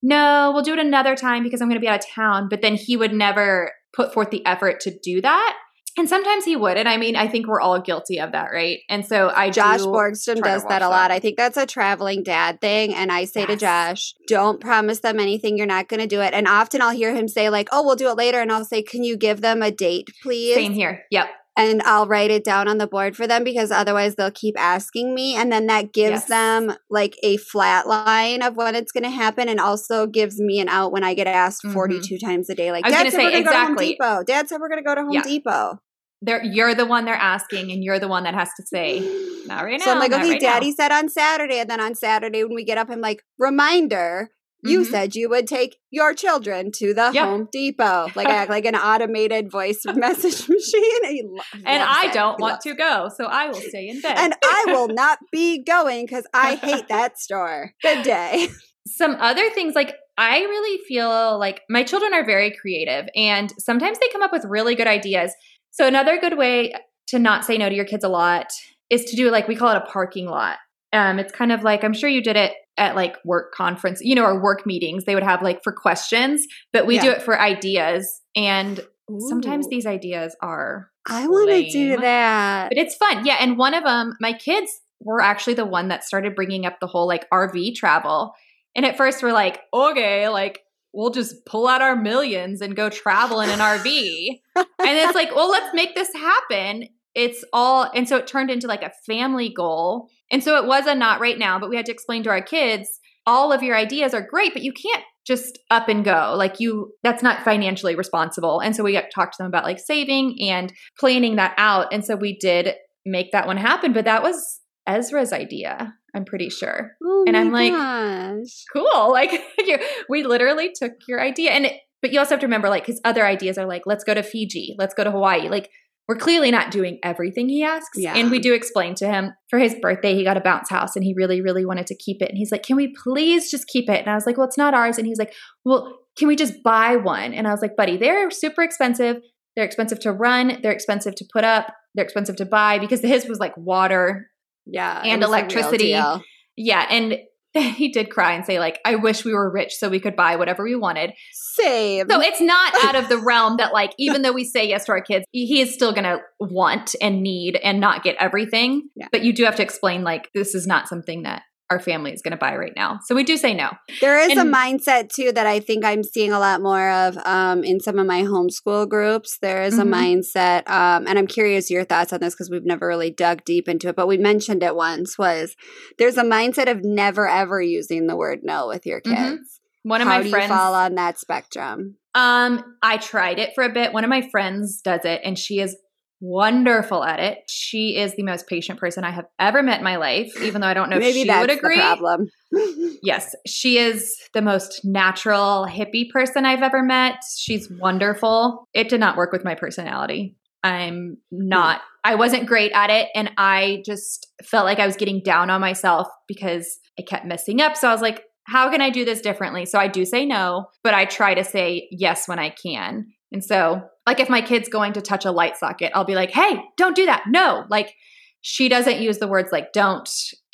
[0.02, 2.48] no, we'll do it another time because I'm going to be out of town.
[2.50, 5.58] But then he would never put forth the effort to do that.
[6.00, 6.78] And sometimes he would.
[6.78, 8.80] And I mean, I think we're all guilty of that, right?
[8.88, 11.12] And so I Josh do Borgstrom does that a lot.
[11.12, 12.94] I think that's a traveling dad thing.
[12.96, 15.58] And I say to Josh, don't promise them anything.
[15.58, 16.34] You're not going to do it.
[16.34, 18.40] And often I'll hear him say, like, oh, we'll do it later.
[18.40, 20.56] And I'll say, can you give them a date, please?
[20.56, 21.04] Same here.
[21.12, 21.28] Yep.
[21.58, 25.14] and I'll write it down on the board for them because otherwise they'll keep asking
[25.14, 25.36] me.
[25.36, 26.26] And then that gives Yes.
[26.30, 30.62] them like a flat line of when it's going to happen and also gives me
[30.62, 31.74] an out when I get asked Mhm.
[31.74, 32.72] 42 times a day.
[32.72, 33.88] Like, I was Dad gonna said we're going to go to Home exactly.
[33.90, 34.24] Depot.
[34.24, 35.80] Dad said we're going to go to Home Depot.
[36.22, 39.00] They're, you're the one they're asking, and you're the one that has to say,
[39.46, 39.86] not right now.
[39.86, 41.60] so I'm like, okay, right now." Daddy said on Saturday.
[41.60, 44.30] And then on Saturday when we get up, I'm like, reminder.
[44.62, 44.86] You Mhm.
[44.92, 47.26] said you would take your children to the Yep.
[47.26, 48.12] Home Depot.
[48.14, 51.04] Like I act like an automated voice message machine.
[51.06, 52.14] He lo- And I it.
[52.14, 54.18] don't He want to go, so I will stay in bed.
[54.18, 57.72] and I will not be going because I hate that store.
[57.82, 58.50] Good day.
[58.86, 63.98] some other things like I really feel like my children are very creative and sometimes
[64.00, 65.32] they come up with really good ideas.
[65.72, 66.74] So another good way
[67.08, 68.48] to not say no to your kids a lot
[68.90, 70.58] is to do like we call it a parking lot.
[70.94, 74.16] Um it's kind of like I'm sure you did it at like work conference, you
[74.16, 75.06] know, or work meetings.
[75.06, 78.80] They would have like for questions, but we do it for ideas and
[79.28, 82.70] sometimes these ideas are I want to do that.
[82.70, 83.26] but it's fun.
[83.26, 83.38] Yeah.
[83.40, 86.88] And one of them, my kids were actually the one that started bringing up the
[86.88, 88.34] whole like RV travel.
[88.76, 90.62] And at first we're like, okay, like
[90.94, 94.42] we'll just pull out our millions and go travel in an RV.
[94.56, 96.88] and it's like, well, let's make this happen.
[97.16, 100.10] It's all, and so it turned into like a family goal.
[100.32, 102.42] And so it was a not right now, but we had to explain to our
[102.42, 106.34] kids all of your ideas are great, but you can't just up and go.
[106.36, 108.60] Like you, that's not financially responsible.
[108.60, 111.94] And so we got talked to them about like saving and planning that out.
[111.94, 112.74] And so we did
[113.06, 116.92] make that one happen, but that was Ezra's idea, I'm pretty sure.
[117.04, 118.66] Oh and I'm like, gosh.
[118.74, 118.86] Cool.
[119.12, 119.42] Like
[120.10, 121.52] we literally took your idea.
[121.52, 124.04] And, it, but you also have to remember like his other ideas are like, let's
[124.04, 125.50] go to Fiji, let's go to Hawaii.
[125.50, 125.70] Like
[126.10, 127.96] we're clearly not doing everything he asks.
[127.96, 128.16] Yeah.
[128.16, 131.06] And we do explain to him for his birthday, he got a bounce house and
[131.06, 132.30] he really, really wanted to keep it.
[132.30, 134.00] And he's like, can we please just keep it?
[134.00, 134.98] And I was like, well, it's not ours.
[134.98, 137.34] And he's like, well, can we just buy one?
[137.36, 139.22] And I was like, buddy, they're super expensive.
[139.56, 140.60] They're expensive to run.
[140.64, 141.76] They're expensive to put up.
[141.94, 144.32] They're expensive to buy because his was like water.
[144.72, 145.02] Yeah.
[145.04, 146.24] And it was a real electricity.
[146.56, 146.86] Yeah.
[146.90, 147.20] And
[147.54, 150.36] he did cry and say, like, I wish we were rich so we could buy
[150.36, 151.14] whatever we wanted.
[151.32, 152.08] Same.
[152.10, 154.92] So it's not out of the realm that, like, even though we say yes to
[154.92, 158.90] our kids, he is still going to want and need and not get everything.
[158.96, 159.08] Yeah.
[159.12, 162.22] But you do have to explain, like, this is not something that our family is
[162.22, 163.00] going to buy right now.
[163.06, 163.70] So we do say no.
[164.02, 167.64] There is a mindset too that I think I'm seeing a lot more of um,
[167.64, 169.38] in some of my homeschool groups.
[169.42, 169.82] There is Mhm.
[169.82, 173.44] a mindset, um, and I'm curious your thoughts on this because we've never really dug
[173.46, 175.18] deep into it, but we mentioned it once.
[175.18, 175.56] Was
[176.00, 179.20] there's a mindset of never ever using the word no with your kids?
[179.20, 179.38] Mhm.
[179.84, 180.50] One of How my do friends.
[180.50, 181.98] you fall on that spectrum?
[182.16, 183.94] Um, I tried it for a bit.
[183.94, 185.78] One of my friends does it, and she is
[186.22, 187.40] wonderful at it.
[187.48, 190.68] She is the most patient person I have ever met in my life, even though
[190.68, 191.76] I don't know Maybe if she that's would agree.
[191.76, 192.28] the problem.
[193.02, 197.16] Yes, she is the most natural hippie person I've ever met.
[197.38, 198.68] She's wonderful.
[198.74, 200.36] It did not work with my personality.
[200.64, 203.08] I'm not, I wasn't great at it.
[203.16, 207.62] And I just felt like I was getting down on myself because I kept messing
[207.62, 207.78] up.
[207.78, 209.66] So I was like, how can I do this differently?
[209.66, 213.06] So I do say no, but I try to say yes when I can.
[213.32, 216.32] And so like if my kid's going to touch a light socket, I'll be like,
[216.32, 217.66] "Hey, don't do that." No.
[217.70, 217.94] Like
[218.42, 220.10] she doesn't use the words like don't,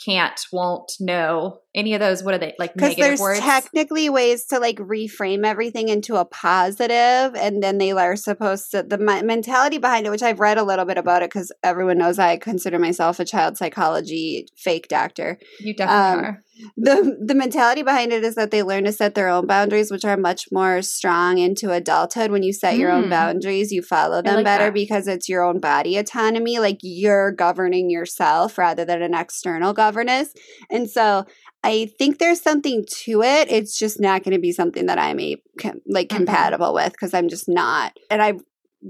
[0.06, 1.60] can't, won't, no.
[1.74, 3.39] Any of those what are they like Because there's words?
[3.41, 8.84] technically ways to like reframe everything into a positive, and then they are supposed to
[8.84, 12.18] the mentality behind it, which I've read a little bit about it because everyone knows
[12.20, 15.38] I consider myself a child psychology fake doctor.
[15.60, 16.41] you definitely um, are.
[16.78, 20.06] the The mentality behind it is that they learn to set their own boundaries, which
[20.06, 22.32] are much more strong into adulthood.
[22.32, 23.10] When you set your own Mm.
[23.10, 24.74] boundaries, you follow them like better that.
[24.74, 26.60] because it's your own body autonomy.
[26.60, 29.74] Like you're governing yourself rather than an external
[30.69, 31.25] And so
[31.63, 33.51] I think there's something to it.
[33.51, 36.17] It's just not going to be something that I'm a, com- like Mhm.
[36.17, 37.97] compatible with because I'm just not.
[38.10, 38.34] And I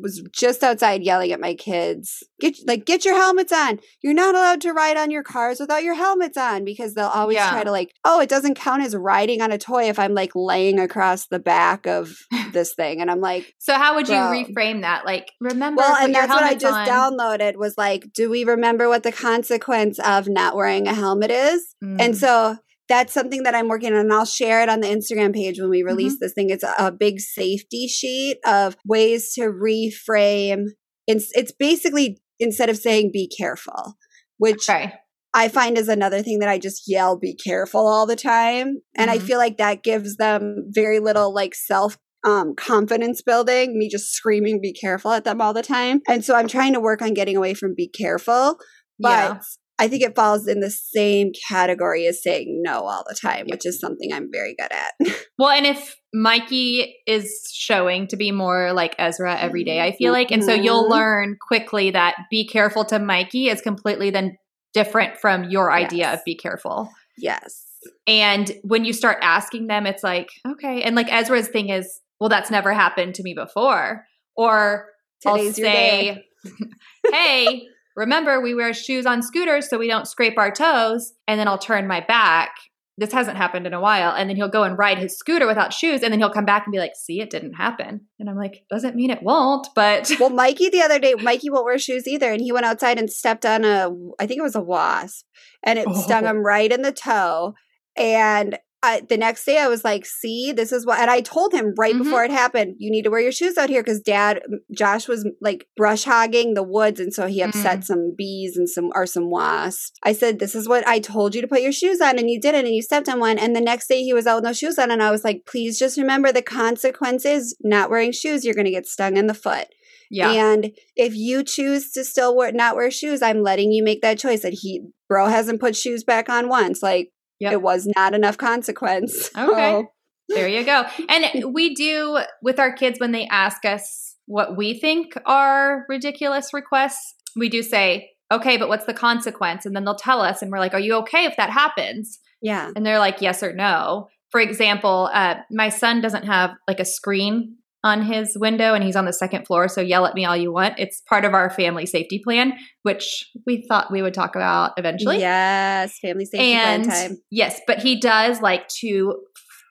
[0.01, 3.79] was just outside yelling at my kids, get like get your helmets on.
[4.03, 7.36] You're not allowed to ride on your cars without your helmets on because they'll always
[7.36, 7.49] Yeah.
[7.51, 10.31] try to like, oh, it doesn't count as riding on a toy if I'm like
[10.36, 12.15] laying across the back of
[12.51, 13.01] this thing.
[13.01, 14.43] And I'm like, So how would you Bro.
[14.43, 15.05] reframe that?
[15.05, 16.88] Like remember well, and that's what I just on.
[16.88, 21.75] downloaded was like, do we remember what the consequence of not wearing a helmet is?
[21.84, 22.01] Mm.
[22.01, 23.99] And so that's something that I'm working on.
[23.99, 26.17] And I'll share it on the Instagram page when we release Mm-hmm.
[26.21, 26.49] this thing.
[26.49, 30.65] It's a, a big safety sheet of ways to reframe.
[31.07, 33.95] It's, it's basically instead of saying be careful,
[34.37, 34.93] which okay.
[35.33, 38.77] I find is another thing that I just yell be careful all the time.
[38.95, 39.21] And I Mhm.
[39.23, 44.59] feel like that gives them very little like self um, confidence building, me just screaming
[44.59, 46.01] be careful at them all the time.
[46.07, 48.57] And so I'm trying to work on getting away from be careful.
[48.99, 49.39] But Yeah.
[49.77, 53.65] I think it falls in the same category as saying no all the time, which
[53.65, 55.15] is something I'm very good at.
[55.38, 60.13] Well, and if Mikey is showing to be more like Ezra every day, I feel
[60.13, 60.91] like, and so you'll Mhm.
[60.91, 64.38] learn quickly that be careful to Mikey is completely then
[64.73, 66.19] different from your idea Yes.
[66.19, 66.89] of be careful.
[67.17, 67.65] yes.
[68.07, 70.81] And when you start asking them, it's like, okay.
[70.83, 74.05] And like Ezra's thing is, well, that's never happened to me before.
[74.38, 74.88] Or
[75.21, 76.25] Today's I'll say,
[77.11, 81.13] hey, remember we wear shoes on scooters so we don't scrape our toes.
[81.27, 82.51] And then I'll turn my back.
[82.97, 84.12] This hasn't happened in a while.
[84.15, 86.01] And then he'll go and ride his scooter without shoes.
[86.01, 88.01] And then he'll come back and be like, see, it didn't happen.
[88.19, 91.65] And I'm like, doesn't mean it won't, but Well, Mikey the other day, Mikey won't
[91.65, 94.55] wear shoes either, and he went outside and stepped on a, I think it was
[94.55, 95.25] a wasp,
[95.62, 96.29] and it stung Oh.
[96.29, 97.55] him right in the toe.
[97.97, 101.53] And I, the next day, I was like, "See, this is what." And I told
[101.53, 102.03] him right Mhm.
[102.03, 105.27] before it happened, "You need to wear your shoes out here because Dad, Josh was
[105.41, 109.31] like brush hogging the woods, and so he upset some bees and some or some
[109.31, 112.29] wasps." I said, "This is what I told you to put your shoes on, and
[112.29, 114.43] you didn't, and you stepped on one." And the next day, he was out with
[114.45, 117.55] no shoes on, and I was like, "Please just remember the consequences.
[117.63, 119.67] Not wearing shoes, you're going to get stung in the foot."
[120.11, 120.31] yeah.
[120.31, 124.19] And if you choose to still wear, not wear shoes, I'm letting you make that
[124.19, 124.43] choice.
[124.43, 126.83] That he, bro, hasn't put shoes back on once.
[126.83, 127.53] Like Yep.
[127.53, 129.29] it was not enough consequence.
[129.37, 129.81] Okay.
[129.81, 129.87] So,
[130.29, 130.85] There you go.
[131.09, 136.53] And we do with our kids when they ask us what we think are ridiculous
[136.53, 139.65] requests, we do say, okay, but what's the consequence?
[139.65, 142.19] And then they'll tell us, and we're like, are you okay if that happens?
[142.41, 142.71] yeah.
[142.75, 144.07] And they're like, yes or no.
[144.31, 148.95] For example, uh, my son doesn't have like a screen on his window and he's
[148.95, 149.67] on the second floor.
[149.67, 150.79] So yell at me all you want.
[150.79, 155.19] It's part of our family safety plan, which we thought we would talk about eventually.
[155.19, 155.99] Yes.
[155.99, 157.17] Family safety plan and time.
[157.29, 159.21] yes, but he does like to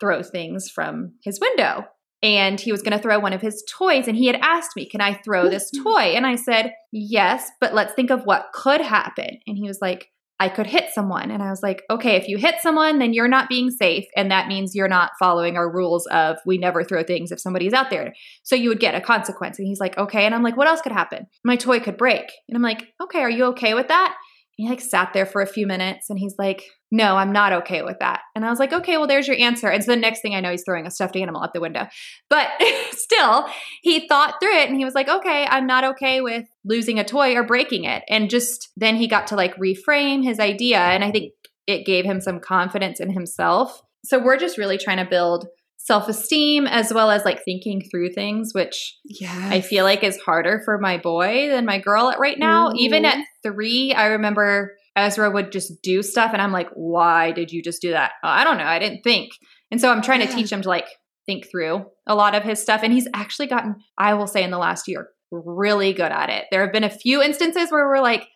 [0.01, 1.87] throw things from his window.
[2.23, 4.09] And he was going to throw one of his toys.
[4.09, 6.15] And he had asked me, Can I throw this toy?
[6.15, 9.41] And I said, Yes, but let's think of what could happen.
[9.47, 10.09] And he was like,
[10.41, 11.31] I could hit someone.
[11.31, 14.05] And I was like, okay, if you hit someone, then you're not being safe.
[14.17, 17.73] And that means you're not following our rules of we never throw things if somebody's
[17.73, 18.15] out there.
[18.43, 19.59] So you would get a consequence.
[19.59, 20.27] And he's like, okay.
[20.27, 21.27] And I'm like, what else could happen?
[21.45, 22.33] My toy could break.
[22.49, 24.17] And I'm like, okay, are you okay with that?
[24.57, 27.83] He like sat there for a few minutes and he's like, no, I'm not okay
[27.83, 28.21] with that.
[28.37, 29.69] And I was like, okay, well, there's your answer.
[29.69, 31.87] And so the next thing I know, he's throwing a stuffed animal out the window.
[32.31, 32.49] But
[32.93, 33.47] still,
[33.83, 37.05] he thought through it and he was like, okay, I'm not okay with losing a
[37.05, 38.05] toy or breaking it.
[38.09, 40.79] And just then he got to like reframe his idea.
[40.79, 41.33] And I think
[41.67, 43.83] it gave him some confidence in himself.
[44.05, 45.49] So we're just really trying to build
[45.85, 49.49] self esteem as well as like thinking through things, which Yeah.
[49.53, 52.73] I feel like is harder for my boy than my girl at right now.
[52.75, 53.07] Even Mhm.
[53.07, 57.63] at three, I remember Ezra would just do stuff, and I'm like, "Why did you
[57.63, 58.65] just do that?" "Oh, I don't know.
[58.65, 59.31] I didn't think.
[59.71, 60.87] And so I'm trying to teach him to like
[61.27, 64.51] think through a lot of his stuff, and he's actually gotten, I will say, in
[64.51, 66.45] the last year, really good at it.
[66.51, 68.27] There have been a few instances where we're like.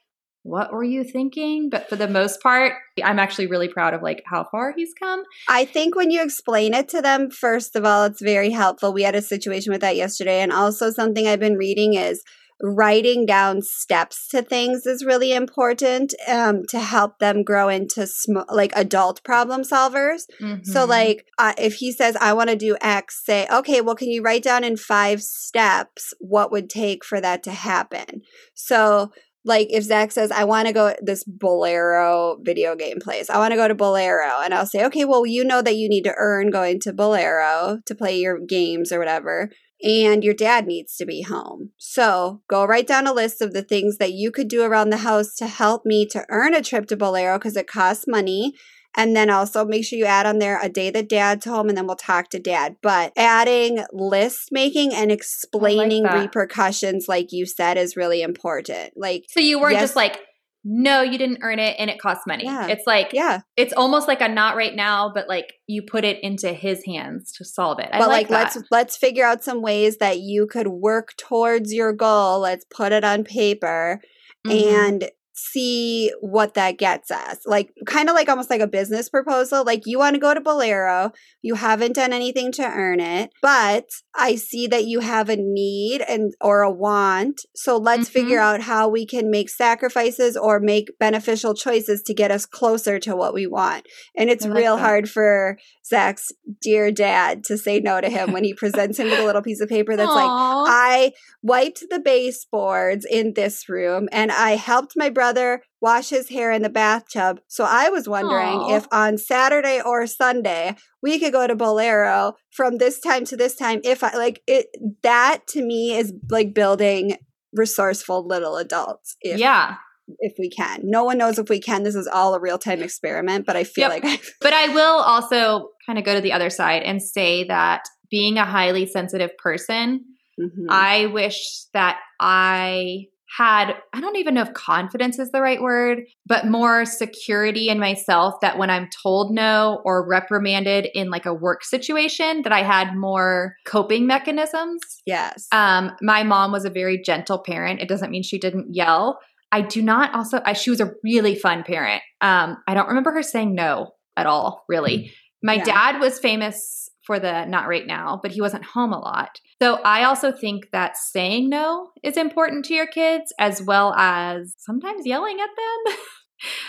[0.42, 1.68] What were you thinking?
[1.70, 2.72] But for the most part,
[3.04, 5.24] I'm actually really proud of like how far he's come.
[5.48, 8.92] I think when you explain it to them, first of all, it's very helpful.
[8.92, 10.40] We had a situation with that yesterday.
[10.40, 12.22] And also, something I've been reading is
[12.60, 18.38] writing down steps to things is really important um, to help them grow into sm-
[18.48, 20.22] like adult problem solvers.
[20.64, 20.88] So, Mhm.
[20.88, 24.22] like, uh, if he says, I want to do X, say, okay, well, can you
[24.22, 28.22] write down in five steps what would take for that to happen?
[28.54, 29.12] So,
[29.48, 33.52] like, if Zach says, I want to go this Bolero video game place, I want
[33.52, 36.14] to go to Bolero, and I'll say, okay, well, you know that you need to
[36.16, 39.50] earn going to Bolero to play your games or whatever.
[39.82, 41.70] And your dad needs to be home.
[41.78, 44.98] So go write down a list of the things that you could do around the
[44.98, 48.54] house to help me to earn a trip to Bolero because it costs money.
[48.98, 51.78] And then also make sure you add on there a day that dad's home and
[51.78, 52.76] then we'll talk to dad.
[52.82, 56.14] But adding list making and explaining that.
[56.20, 58.94] repercussions, like you said, is really important.
[58.96, 59.82] Like, So you weren't Yes.
[59.84, 60.18] just like,
[60.64, 62.44] no, you didn't earn it and it costs money.
[62.44, 62.66] Yeah.
[62.66, 66.18] It's like, yeah, it's almost like a not right now, but like you put it
[66.22, 67.88] into his hands to solve it.
[67.92, 71.72] I but like, like, let's let's figure out some ways that you could work towards
[71.72, 72.40] your goal.
[72.40, 74.00] Let's put it on paper
[74.46, 74.72] Mhm.
[74.72, 77.38] and see what that gets us.
[77.46, 79.64] Like kind of like almost like a business proposal.
[79.64, 83.86] Like you want to go to Bolero, you haven't done anything to earn it, but
[84.14, 87.42] I see that you have a need and or a want.
[87.54, 88.12] So let's Mhm.
[88.12, 92.98] figure out how we can make sacrifices or make beneficial choices to get us closer
[93.00, 93.86] to what we want.
[94.16, 94.82] And it's like real that.
[94.82, 95.56] hard for
[95.88, 99.42] Zach's dear dad to say no to him when he presents him with a little
[99.42, 104.94] piece of paper that's like I wiped the baseboards in this room and I helped
[104.96, 107.40] my brother wash his hair in the bathtub.
[107.48, 108.76] So I was wondering Aw.
[108.76, 113.54] if on Saturday or Sunday we could go to Bolero from this time to this
[113.54, 114.66] time if I like it
[115.02, 117.16] that to me is like building
[117.52, 119.76] resourceful little adults if yeah.
[120.20, 120.80] If we can.
[120.84, 121.82] No one knows if we can.
[121.82, 124.02] This is all a real-time experiment, but I feel Yep.
[124.02, 127.44] like I But I will also kind of go to the other side and say
[127.44, 130.04] that being a highly sensitive person,
[130.40, 130.66] Mhm.
[130.70, 135.98] I wish that I had, I don't even know if confidence is the right word,
[136.24, 141.34] but more security in myself that when I'm told no or reprimanded in like a
[141.34, 144.80] work situation, that I had more coping mechanisms.
[145.04, 145.46] yes.
[145.52, 147.80] Um, my mom was a very gentle parent.
[147.80, 149.18] It doesn't mean she didn't yell.
[149.50, 152.02] I do not also, I, she was a really fun parent.
[152.20, 155.12] Um, I don't remember her saying no at all, really.
[155.42, 155.64] My Yeah.
[155.64, 159.40] dad was famous for the not right now, but he wasn't home a lot.
[159.62, 164.54] So I also think that saying no is important to your kids as well as
[164.58, 165.96] sometimes yelling at them.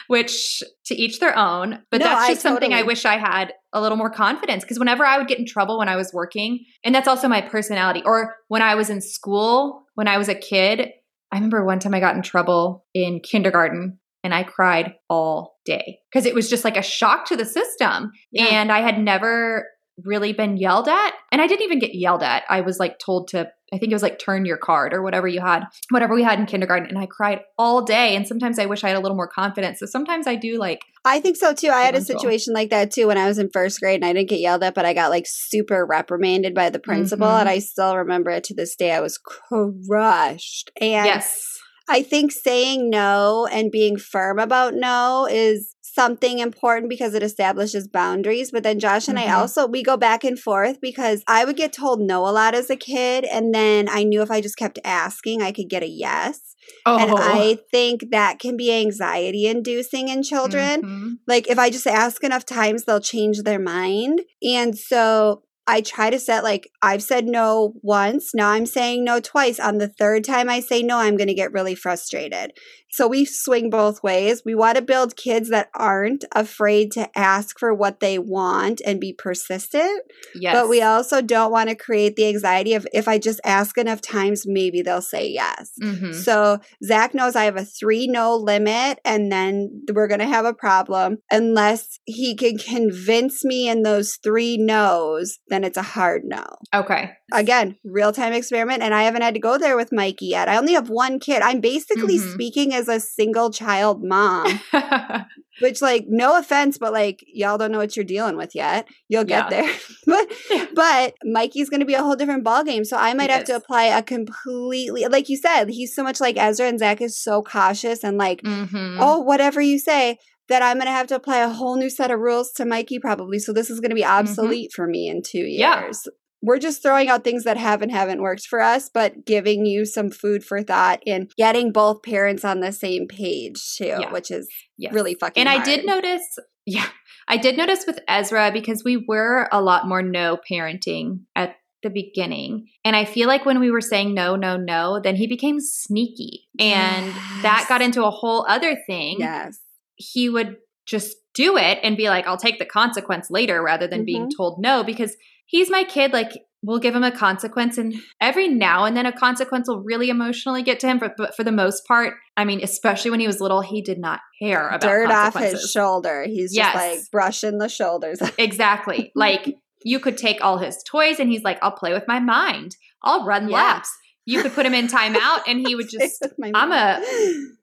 [0.08, 3.54] Which to each their own, but No, that's I just something I wish I had
[3.72, 6.66] a little more confidence because whenever I would get in trouble when I was working,
[6.84, 10.34] and that's also my personality, or when I was in school, when I was a
[10.34, 10.90] kid,
[11.32, 16.00] I remember one time I got in trouble in kindergarten and I cried all day
[16.12, 18.12] because it was just like a shock to the system.
[18.32, 18.46] Yeah.
[18.46, 19.68] And I had never
[20.06, 21.14] really been yelled at.
[21.32, 22.44] And I didn't even get yelled at.
[22.50, 25.28] I was like told to, I think it was like turn your card or whatever
[25.28, 26.90] you had, whatever we had in kindergarten.
[26.90, 28.16] And I cried all day.
[28.16, 29.80] And sometimes I wish I had a little more confidence.
[29.80, 31.70] So sometimes I do like, I think so too.
[31.70, 34.14] I had a situation like that too when I was in first grade and I
[34.14, 37.28] didn't get yelled at, but I got like super reprimanded by the principal.
[37.28, 37.42] Mhm.
[37.42, 38.92] And I still remember it to this day.
[38.92, 40.72] I was crushed.
[40.80, 41.46] And yes.
[41.88, 47.88] I think saying no and being firm about no is something important because it establishes
[47.88, 48.52] boundaries.
[48.52, 49.34] But then Josh and I Mhm.
[49.38, 52.70] also we go back and forth because I would get told no a lot as
[52.70, 55.88] a kid, and then I knew if I just kept asking, I could get a
[55.88, 56.56] yes.
[56.86, 61.18] Oh, And I think that can be anxiety inducing in children Mhm.
[61.28, 64.22] like if I just ask enough times, they'll change their mind.
[64.44, 69.20] And so I try to set like I've said no once, now I'm saying no
[69.20, 69.60] twice.
[69.60, 72.52] On the third time I say no, I'm going to get really frustrated.
[72.92, 74.42] So we swing both ways.
[74.44, 79.00] We want to build kids that aren't afraid to ask for what they want and
[79.00, 80.02] be persistent,
[80.34, 80.56] Yes.
[80.56, 84.02] but we also don't want to create the anxiety of if I just ask enough
[84.02, 85.72] times, maybe they'll say yes.
[85.84, 86.16] Mhm.
[86.16, 90.46] So Zach knows I have a three no limit, and then we're going to have
[90.46, 95.38] a problem unless he can convince me in those three no's.
[95.50, 96.46] Then it's a hard no.
[96.74, 97.12] Okay.
[97.34, 100.48] Again, real time experiment, and I haven't had to go there with Mikey yet.
[100.50, 101.42] I only have one kid.
[101.42, 102.34] I'm basically Mhm.
[102.34, 104.60] speaking as a single child mom,
[105.62, 108.88] which, like, no offense, but like, y'all don't know what you're dealing with yet.
[109.10, 109.62] You'll get Yeah.
[109.62, 109.74] there.
[110.06, 110.28] but
[110.76, 112.86] but Mikey's going to be a whole different ballgame.
[112.86, 116.20] So I might He have to apply a completely, like you said, he's so much
[116.22, 118.98] like Ezra, and Zach is so cautious and like, Mhm.
[119.00, 120.18] oh, whatever you say,
[120.50, 123.00] that I'm going to have to apply a whole new set of rules to Mikey
[123.00, 123.40] probably.
[123.40, 124.20] So this is going to be mm-hmm.
[124.20, 126.02] obsolete for me in two years.
[126.06, 126.12] Yeah.
[126.42, 129.86] We're just throwing out things that have and haven't worked for us, but giving you
[129.86, 134.12] some food for thought and getting both parents on the same page too, Yeah.
[134.12, 134.94] which is Yes.
[134.94, 136.24] really fucking And I did notice,
[136.66, 136.88] yeah,
[137.28, 141.90] I did notice with Ezra because we were a lot more no parenting at the
[141.90, 142.68] beginning.
[142.84, 146.48] And I feel like when we were saying no, no, no, then he became sneaky.
[146.58, 149.18] And that got into a whole other thing.
[149.20, 149.60] Yes.
[150.00, 150.56] He would
[150.88, 154.32] just do it and be like, I'll take the consequence later rather than being Mhm.
[154.36, 156.12] told no because he's my kid.
[156.14, 156.32] Like,
[156.64, 157.78] we'll give him a consequence.
[157.78, 160.98] And every now and then a consequence will really emotionally get to him.
[160.98, 164.00] But, but for the most part, I mean, especially when he was little, he did
[164.00, 166.24] not care about Dirt off his shoulder.
[166.26, 166.76] He's just Yes.
[166.76, 168.20] like brushing the shoulders.
[168.40, 169.12] Exactly.
[169.16, 172.76] like you could take all his toys and he's like, I'll play with my mind.
[173.04, 173.56] I'll run Yeah.
[173.56, 173.90] laps.
[174.26, 177.02] You could put him in timeout and he would just I'm a-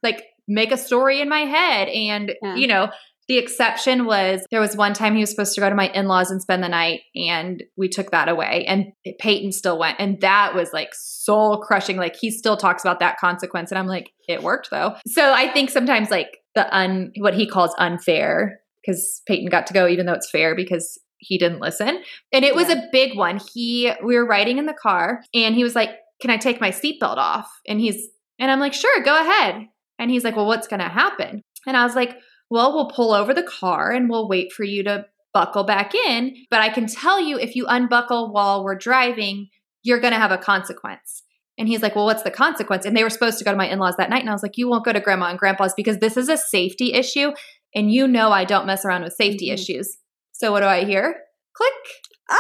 [0.03, 1.89] like make a story in my head.
[1.89, 2.55] And, Yeah.
[2.57, 2.89] you know,
[3.29, 6.07] the exception was there was one time he was supposed to go to my in
[6.07, 8.65] laws and spend the night, and we took that away.
[8.69, 9.97] And Peyton still went.
[9.99, 11.97] And that was like soul crushing.
[11.97, 13.73] Like he still talks about that consequence.
[13.73, 14.95] And I'm like, it worked though.
[15.09, 19.75] So I think sometimes like the un, what he calls unfair, because Peyton got to
[19.75, 22.01] go, even though it's fair because he didn't listen.
[22.33, 22.77] And it was Yeah.
[22.77, 23.41] a big one.
[23.53, 25.91] He, we were riding in the car and he was like,
[26.21, 27.51] Can I take my seatbelt off?
[27.67, 28.07] And he's,
[28.39, 29.67] and I'm like, Sure, go ahead.
[29.99, 31.43] And he's like, Well, what's going to happen?
[31.67, 32.17] And I was like,
[32.51, 36.35] Well, we'll pull over the car and we'll wait for you to buckle back in.
[36.51, 39.49] But I can tell you if you unbuckle while we're driving,
[39.83, 41.23] you're going to have a consequence.
[41.59, 42.85] And he's like, Well, what's the consequence?
[42.85, 44.21] And they were supposed to go to my in laws that night.
[44.21, 46.37] And I was like, You won't go to grandma and grandpa's because this is a
[46.37, 47.33] safety issue.
[47.75, 49.55] And you know, I don't mess around with safety Mhm.
[49.55, 49.97] issues.
[50.33, 51.17] So what do I hear?
[51.55, 51.73] Click.
[52.31, 52.37] Ah!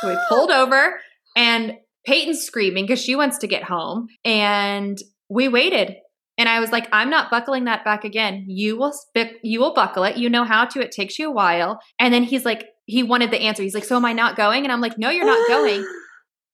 [0.00, 1.00] So we pulled over
[1.36, 1.74] and
[2.06, 4.06] Peyton's screaming because she wants to get home.
[4.24, 4.96] And
[5.28, 5.96] we waited.
[6.40, 8.46] And I was like, I'm not buckling that back again.
[8.48, 10.16] You will spick, you will buckle it.
[10.16, 10.80] You know how to.
[10.80, 11.80] It takes you a while.
[11.98, 13.62] And then he's like, he wanted the answer.
[13.62, 14.64] He's like, So am I not going?
[14.64, 15.86] And I'm like, No, you're not going.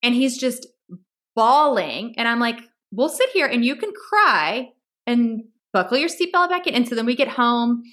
[0.03, 0.67] And he's just
[1.37, 2.15] bawling.
[2.17, 2.59] And I'm like,
[2.91, 4.71] We'll sit here and you can cry
[5.07, 6.75] and buckle your seatbelt back in.
[6.75, 7.85] And so then we get home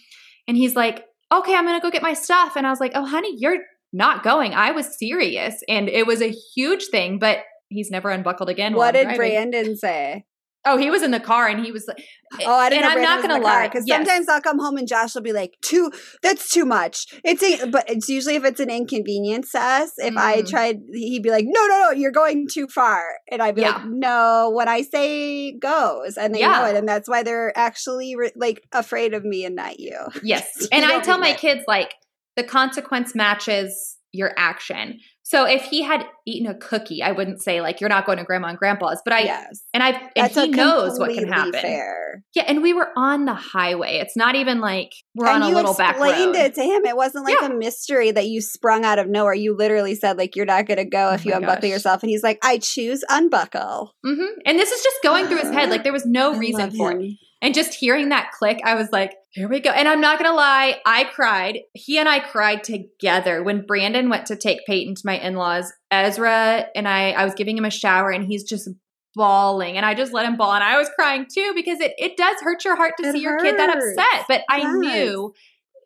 [0.48, 2.56] and he's like, Okay, I'm going to go get my stuff.
[2.56, 3.60] And I was like, Oh, honey, you're
[3.94, 4.56] not going.
[4.56, 5.62] I was serious.
[5.70, 8.74] And it was a huge thing, but he's never unbuckled again.
[8.74, 9.18] what did driving.
[9.18, 10.26] Brandon say?
[10.66, 12.02] Oh, he was in the car and he was like,
[12.46, 13.68] Oh, I didn't and know I'm not going to lie.
[13.68, 13.98] because Yes.
[13.98, 15.92] sometimes I'll come home and Josh will be like, "Too,
[16.24, 19.92] that's too much." It's a, but it's usually if it's an inconvenience to us.
[19.98, 20.50] If I Mm.
[20.50, 23.74] tried, he'd be like, "No, no, no, you're going too far," and I'd be Yeah.
[23.74, 28.16] like, "No, what I say goes," and they know it, and that's why they're actually
[28.16, 29.98] re- like afraid of me and not you.
[30.24, 30.48] Yes.
[30.72, 31.38] And I tell my it.
[31.38, 31.94] kids, like,
[32.36, 35.00] the consequence matches your action.
[35.26, 38.24] So if he had eaten a cookie, I wouldn't say, like, you're not going to
[38.26, 41.54] grandma and grandpa's, but I, yes, and I, and that's he knows what can happen.
[41.54, 42.24] Fair.
[42.36, 42.44] Yeah.
[42.46, 43.98] And we were on the highway.
[43.98, 46.10] It's not even like we're and on a little back road.
[46.10, 46.86] explained it to him.
[46.86, 47.48] It wasn't like Yeah.
[47.48, 49.34] a mystery that you sprung out of nowhere.
[49.34, 51.70] You literally said like you're not going to go Oh if you unbuckle gosh.
[51.72, 55.52] yourself, and he's like, "I choose unbuckle." hmm And this is just going through his
[55.52, 55.70] head.
[55.70, 57.14] Like, there was no reason for it.
[57.42, 59.72] And just hearing that click, I was like, here we go.
[59.72, 61.60] And I'm not going to lie, I cried.
[61.74, 65.74] He and I cried together when Brandon went to take Peyton to my in laws.
[65.90, 68.70] Ezra and I, I was giving him a shower and he's just
[69.16, 69.76] bawling.
[69.76, 70.54] And I just let him bawl.
[70.54, 73.22] And I was crying too because it, it does hurt your heart to It see
[73.22, 74.26] your kid that upset.
[74.28, 75.34] But I knew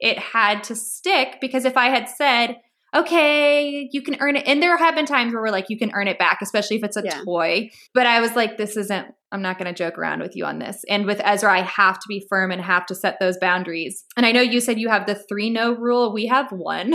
[0.01, 2.57] it had to stick because if I had said,
[2.95, 4.47] okay, you can earn it.
[4.47, 6.83] And there have been times where we're like, you can earn it back, especially if
[6.83, 7.21] it's a Yeah.
[7.23, 7.69] toy.
[7.93, 10.59] But I was like, this isn't, I'm not going to joke around with you on
[10.59, 10.83] this.
[10.89, 14.05] And with Ezra, I have to be firm and have to set those boundaries.
[14.15, 16.13] And I know you said you have the three no rule.
[16.13, 16.93] We have one.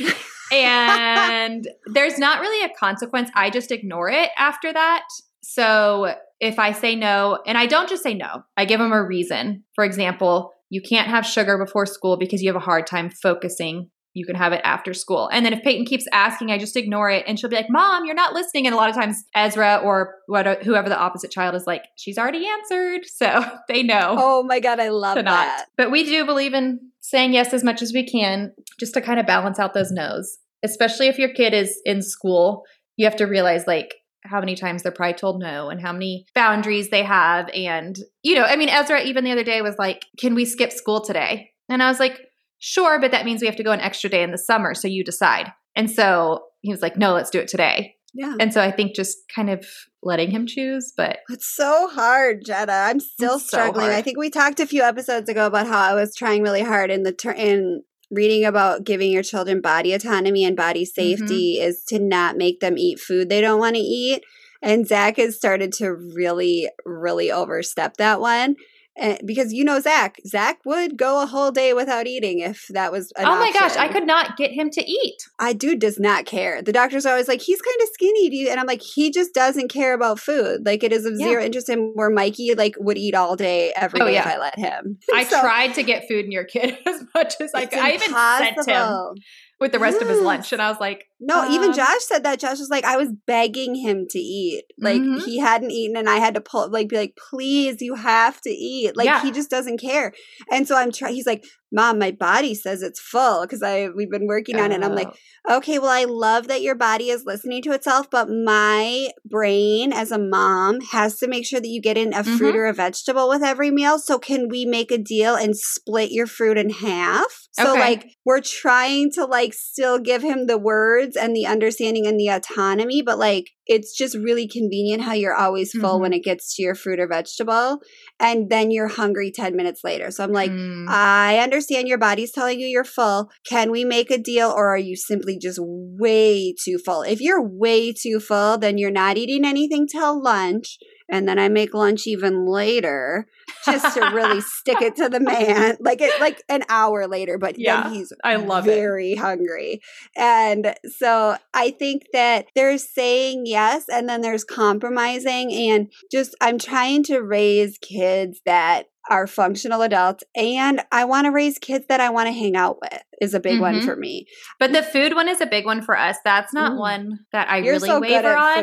[0.52, 3.30] and there's not really a consequence.
[3.34, 5.04] I just ignore it after that.
[5.42, 9.04] So if I say no, and I don't just say no, I give them a
[9.04, 9.64] reason.
[9.74, 13.90] For example, you can't have sugar before school because you have a hard time focusing.
[14.14, 15.28] You can have it after school.
[15.32, 17.24] And then if Peyton keeps asking, I just ignore it.
[17.26, 18.66] And she'll be like, Mom, you're not listening.
[18.66, 22.16] And a lot of times, Ezra or what, whoever the opposite child is like, she's
[22.16, 23.02] already answered.
[23.06, 25.32] So they know Oh my god, I love to not.
[25.32, 25.66] that.
[25.76, 29.20] But we do believe in saying yes as much as we can just to kind
[29.20, 32.62] of balance out those no's, especially if your kid is in school.
[32.96, 33.94] You have to realize, like,
[34.24, 37.50] how many times they're probably told no and how many boundaries they have.
[37.52, 40.72] And, you know, I mean, Ezra, even the other day, was like, Can we skip
[40.72, 41.50] school today?
[41.68, 42.20] And I was like,
[42.66, 44.72] Sure, but that means we have to go an extra day in the summer.
[44.72, 45.52] So you decide.
[45.76, 47.96] And so he was like, No, let's do it today.
[48.14, 48.36] Yeah.
[48.40, 49.66] And so I think just kind of
[50.02, 50.90] letting him choose.
[50.96, 52.72] But It's so hard, Jetta.
[52.72, 53.90] I'm still It's so struggling.
[53.90, 56.90] I think we talked a few episodes ago about how I was trying really hard
[56.90, 61.68] in the ter- in reading about giving your children body autonomy and body safety mm-hmm.
[61.68, 64.22] is to not make them eat food they don't want to eat.
[64.62, 68.56] And Zach has started to really, really overstep that one.
[68.96, 72.92] And because you know Zach, Zach would go a whole day without eating if that
[72.92, 73.12] was.
[73.18, 75.16] Oh my gosh, I could not get him to eat.
[75.38, 76.62] I dude does not care.
[76.62, 78.48] The doctors are always like, he's kind of skinny, do you?
[78.50, 80.64] And I'm like, he just doesn't care about food.
[80.64, 81.26] Like it is of Yeah.
[81.26, 84.26] zero interest in where Mikey like would eat all day every oh, day Oh, if
[84.26, 84.32] yeah.
[84.34, 84.98] I let him.
[85.14, 87.78] I So, tried to get food in your kid as much as I could.
[87.80, 89.14] I even sent him
[89.60, 92.24] with the rest of his lunch, and I was like, No, even Um, Josh said
[92.24, 92.40] that.
[92.40, 94.64] Josh was like, I was begging him to eat.
[94.78, 95.24] Like Mhm.
[95.24, 98.50] he hadn't eaten, and I had to pull, like, be like, please, you have to
[98.50, 98.96] eat.
[98.96, 99.22] Like Yeah.
[99.22, 100.12] he just doesn't care.
[100.50, 101.14] And so I'm trying.
[101.14, 101.44] He's like,
[101.76, 104.76] Mom, my body says it's full because I we've been working on it.
[104.76, 105.08] And I'm like,
[105.48, 105.56] Oh.
[105.56, 110.12] okay, well, I love that your body is listening to itself, but my brain as
[110.12, 112.58] a mom has to make sure that you get in a fruit Mhm.
[112.58, 113.98] or a vegetable with every meal.
[113.98, 117.48] So can we make a deal and split your fruit in half?
[117.50, 117.80] So Okay.
[117.80, 122.28] like we're trying to like still give him the words and the understanding and the
[122.28, 126.00] autonomy, but like it's just really convenient how you're always full Mhm.
[126.00, 127.78] when it gets to your fruit or vegetable
[128.20, 130.10] and then you're hungry 10 minutes later.
[130.10, 130.86] So I'm like, Mm.
[130.88, 133.30] I understand your body's telling you you're full.
[133.48, 137.02] Can we make a deal or are you simply just way too full?
[137.02, 140.78] If you're way too full, then you're not eating anything till lunch.
[141.10, 143.26] And then I make lunch even later
[143.66, 145.76] just to really stick it to the man.
[145.80, 148.74] Like it like an hour later, but Yeah, then he's I love it.
[148.74, 149.80] very hungry.
[150.16, 156.58] And so I think that there's saying yes and then there's compromising and just I'm
[156.58, 162.00] trying to raise kids that are functional adults and I want to raise kids that
[162.00, 163.84] I want to hang out with is a big one Mhm.
[163.84, 164.26] for me.
[164.58, 166.16] But the food one is a big one for us.
[166.24, 166.78] That's not Mm.
[166.78, 168.60] one that I You're really so waver on.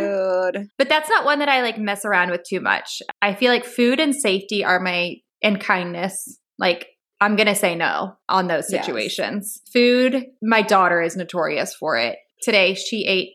[0.53, 0.67] food.
[0.77, 3.01] But that's not one that I like mess around with too much.
[3.21, 6.39] I feel like food and safety are my and kindness.
[6.57, 6.87] Like
[7.19, 8.83] I'm going to say no on those Yes.
[8.85, 9.61] situations.
[9.71, 12.17] Food, my daughter is notorious for it.
[12.41, 13.33] Today she ate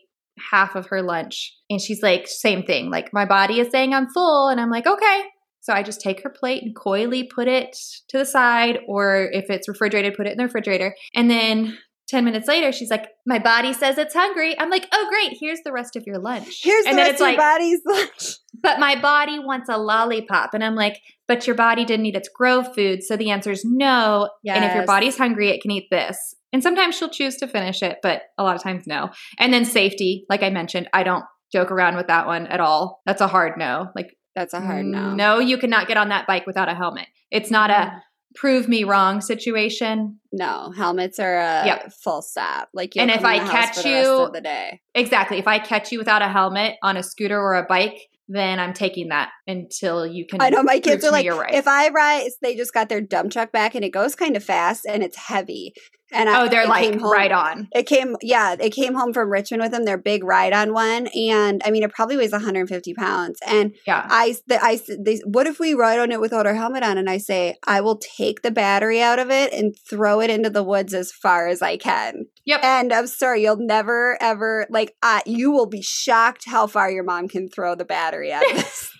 [0.51, 2.91] half of her lunch and she's like same thing.
[2.91, 5.23] Like my body is saying I'm full and I'm like okay.
[5.67, 9.49] So I just take her plate and coyly put it to the side or if
[9.49, 10.95] it's refrigerated put it in the refrigerator.
[11.13, 14.57] And then 10 minutes later, she's like, My body says it's hungry.
[14.57, 15.35] I'm like, Oh, great.
[15.37, 16.61] Here's the rest of your lunch.
[16.63, 18.35] Here's and the rest of your body's lunch.
[18.63, 20.53] but my body wants a lollipop.
[20.53, 23.03] And I'm like, but your body didn't eat its grow food.
[23.03, 24.29] So the answer is no.
[24.55, 26.33] And if your body's hungry, it can eat this.
[26.53, 29.09] And sometimes she'll choose to finish it, but a lot of times no.
[29.37, 33.01] And then safety, like I mentioned, I don't joke around with that one at all.
[33.05, 33.89] That's a hard no.
[33.95, 35.15] Like, That's a hard no.
[35.15, 37.07] no, you cannot get on that bike without a helmet.
[37.31, 37.99] It's not a mm.
[38.35, 40.19] prove me wrong situation.
[40.31, 41.93] No, helmets are a Yep.
[42.03, 42.69] full stop.
[42.71, 45.39] Like, And if I the catch the you- of the day, Exactly.
[45.39, 48.73] If I catch you without a helmet on a scooter or a bike, then I'm
[48.73, 50.39] taking that until you can.
[50.39, 51.53] I know my kids are like, right.
[51.53, 54.43] if I ride, they just got their dump truck back and it goes kind of
[54.43, 55.73] fast and it's heavy.
[56.11, 57.67] And I, oh, they're like right on.
[57.73, 59.83] It came, yeah, it came home from Richmond with them.
[59.83, 63.39] Their big ride on one, and I mean, it probably weighs 150 pounds.
[63.45, 64.05] And Yeah.
[64.09, 66.97] I, the, I, they, what if we ride on it without our helmet on?
[66.97, 70.49] And I say, I will take the battery out of it and throw it into
[70.49, 72.25] the woods as far as I can.
[72.45, 72.63] Yep.
[72.63, 74.95] And I'm sorry, you'll never ever like.
[75.03, 78.91] Uh, you will be shocked how far your mom can throw the battery out this.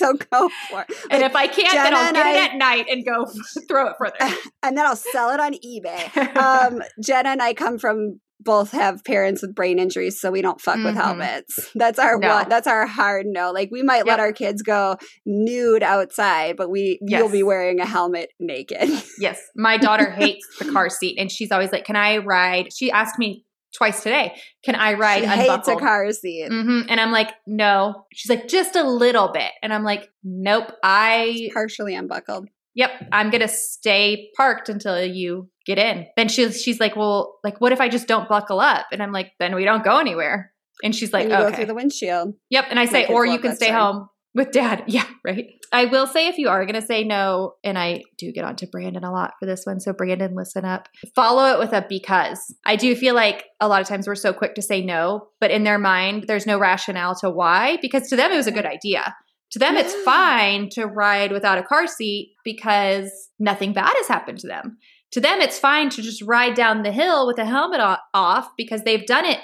[0.00, 0.92] So go for it.
[1.10, 3.26] and Like, if I can't, then I'll get it at night and go
[3.68, 4.16] throw it further.
[4.62, 6.36] and then I'll sell it on eBay.
[6.36, 10.58] um, Jenna and I come from both have parents with brain injuries, so we don't
[10.62, 11.02] fuck with Mhm.
[11.02, 11.58] helmets.
[11.74, 12.28] That's our No.
[12.36, 12.48] one.
[12.48, 13.52] That's our hard no.
[13.52, 14.96] Like we might let our kids go
[15.26, 18.88] nude outside, but we you'll be wearing a helmet naked.
[19.18, 19.38] yes.
[19.54, 23.18] My daughter hates the car seat, and she's always like, "Can I ride?" She asked
[23.18, 26.48] me twice today, "Can I ride she hates a car seat.
[26.48, 30.72] hmm And I'm like, "No." She's like, "Just a little bit," and I'm like, "Nope."
[30.82, 32.48] I Partially unbuckled.
[32.74, 36.06] Yep, I'm gonna stay parked until you get in.
[36.16, 38.86] Then she's she's like, well, like, what if I just don't buckle up?
[38.92, 40.52] And I'm like, then we don't go anywhere.
[40.82, 42.34] And she's like, and okay, through the windshield.
[42.48, 42.66] yep.
[42.70, 43.80] And I say, or you can stay story.
[43.80, 44.84] home with dad.
[44.90, 45.46] Yeah, right.
[45.72, 49.04] I will say if you are gonna say no, and I do get onto Brandon
[49.04, 50.88] a lot for this one, so Brandon, listen up.
[51.14, 52.54] Follow it with a because.
[52.64, 55.50] I do feel like a lot of times we're so quick to say no, but
[55.50, 57.78] in their mind, there's no rationale to why.
[57.80, 59.14] Because to them, it was a good idea.
[59.52, 64.38] To them, it's fine to ride without a car seat because nothing bad has happened
[64.40, 64.78] to them.
[65.12, 67.80] To them, it's fine to just ride down the hill with a helmet
[68.14, 69.40] off because they've done it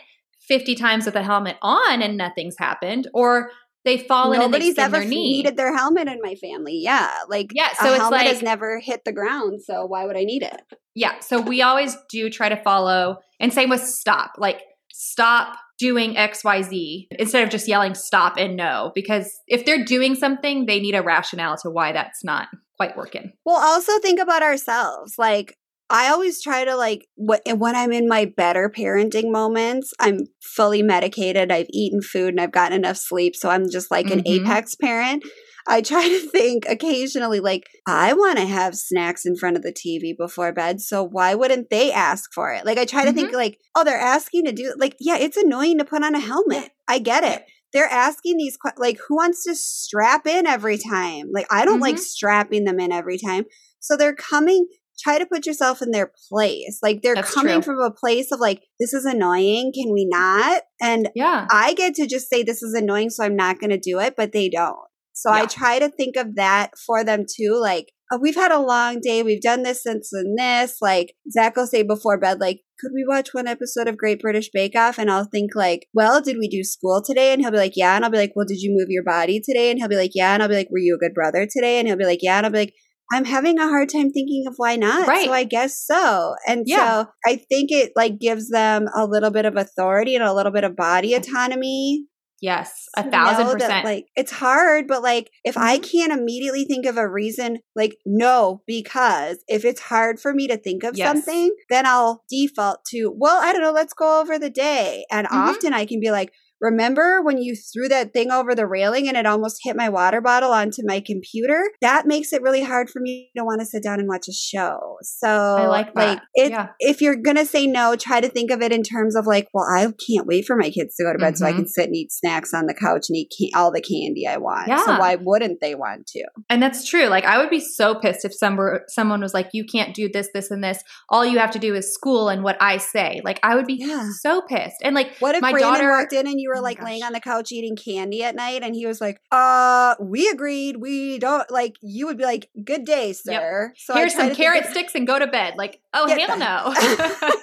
[0.46, 3.08] 50 times with a helmet on and nothing's happened.
[3.12, 3.50] Or
[3.86, 5.32] they've fallen Nobody's and they've ever their knee.
[5.32, 6.78] needed their helmet in my family.
[6.82, 9.62] Yeah, like Yeah, a so it's helmet has never hit the ground.
[9.62, 10.60] So why would I need it?
[10.94, 11.18] Yeah.
[11.20, 14.32] So we always do try to follow, and same with stop.
[14.36, 14.60] Like,
[14.92, 18.92] stop doing XYZ instead of just yelling stop and no.
[18.94, 23.32] Because if they're doing something, they need a rationale to why that's not quite working.
[23.44, 25.14] Well, also think about ourselves.
[25.18, 25.56] Like
[25.88, 30.82] I always try to like wh- when I'm in my better parenting moments, I'm fully
[30.82, 34.26] medicated, I've eaten food and I've gotten enough sleep, so I'm just like an Mhm.
[34.26, 35.24] apex parent.
[35.68, 39.72] I try to think occasionally like I want to have snacks in front of the
[39.72, 42.66] TV before bed, so why wouldn't they ask for it?
[42.66, 45.78] Like I try to think like, oh, they're asking to do like yeah, it's annoying
[45.78, 46.70] to put on a helmet.
[46.88, 47.44] I get it.
[47.72, 51.26] They're asking these like who wants to strap in every time?
[51.32, 52.00] Like I don't like Mhm.
[52.00, 53.44] strapping them in every time.
[53.80, 54.66] So they're coming
[54.98, 56.78] try to put yourself in their place.
[56.82, 57.74] Like they're That's coming true.
[57.74, 59.72] from a place of like, this is annoying.
[59.74, 60.62] Can we not?
[60.80, 61.46] And Yeah.
[61.50, 64.14] I get to just say this is annoying, so I'm not going to do it,
[64.16, 64.76] but they don't.
[65.12, 67.58] So I try to think of that for them too.
[67.58, 69.22] Like, oh, we've had a long day.
[69.22, 70.76] We've done this since and this.
[70.82, 74.50] Like, Zach will say before bed, like, could we watch one episode of Great British
[74.52, 74.98] Bake Off?
[74.98, 77.32] And I'll think like, well, did we do school today?
[77.32, 77.96] And he'll be like, yeah.
[77.96, 79.70] And I'll be like, well, did you move your body today?
[79.70, 80.34] And he'll be like, yeah.
[80.34, 81.78] And I'll be like, were you a good brother today?
[81.78, 82.36] And he'll be like, yeah.
[82.36, 82.74] And I'll be like,
[83.12, 85.06] I'm having a hard time thinking of why not.
[85.08, 85.26] Right.
[85.26, 86.34] So I guess so.
[86.46, 87.02] And Yeah.
[87.04, 90.52] so I think it like gives them a little bit of authority and a little
[90.52, 92.06] bit of body autonomy
[92.42, 92.84] Yes.
[92.94, 93.84] A thousand know that, percent.
[93.86, 95.90] like it's hard, but like if I Mhm.
[95.90, 100.58] can't immediately think of a reason, like no, because if it's hard for me to
[100.58, 101.08] think of Yes.
[101.08, 105.06] something, then I'll default to, well, I don't know, let's go over the day.
[105.10, 105.32] And Mhm.
[105.48, 106.30] often I can be like,
[106.60, 110.20] remember when you threw that thing over the railing and it almost hit my water
[110.20, 111.60] bottle onto my computer?
[111.80, 114.32] That makes it really hard for me to want to sit down and watch a
[114.32, 114.96] show.
[115.02, 116.22] So I like that.
[116.34, 116.68] it, Yeah.
[116.80, 119.64] if you're gonna say no, try to think of it in terms of like, well,
[119.64, 121.56] I can't wait for my kids to go to bed so I Mhm.
[121.56, 124.36] can sit and eat snacks on the couch and eat can- all the candy I
[124.38, 124.68] want.
[124.68, 124.84] Yeah.
[124.84, 126.24] So why wouldn't they want to?
[126.48, 127.06] And that's true.
[127.06, 130.08] Like I would be so pissed if some were, someone was like, "You can't do
[130.12, 130.82] this, this, and this.
[131.08, 133.74] All you have to do is school and what I say." Like I would be
[133.78, 134.08] Yeah.
[134.20, 134.76] so pissed.
[134.82, 137.02] And like What if my Brandon daughter walked in and you were Oh like laying
[137.02, 140.76] on the couch eating candy at night and he was like, uh, we agreed.
[140.76, 143.72] We don't like you would be like, good day, sir.
[143.76, 145.54] So I here's some think carrot sticks and go to bed.
[145.56, 146.72] Like, oh Get hell no.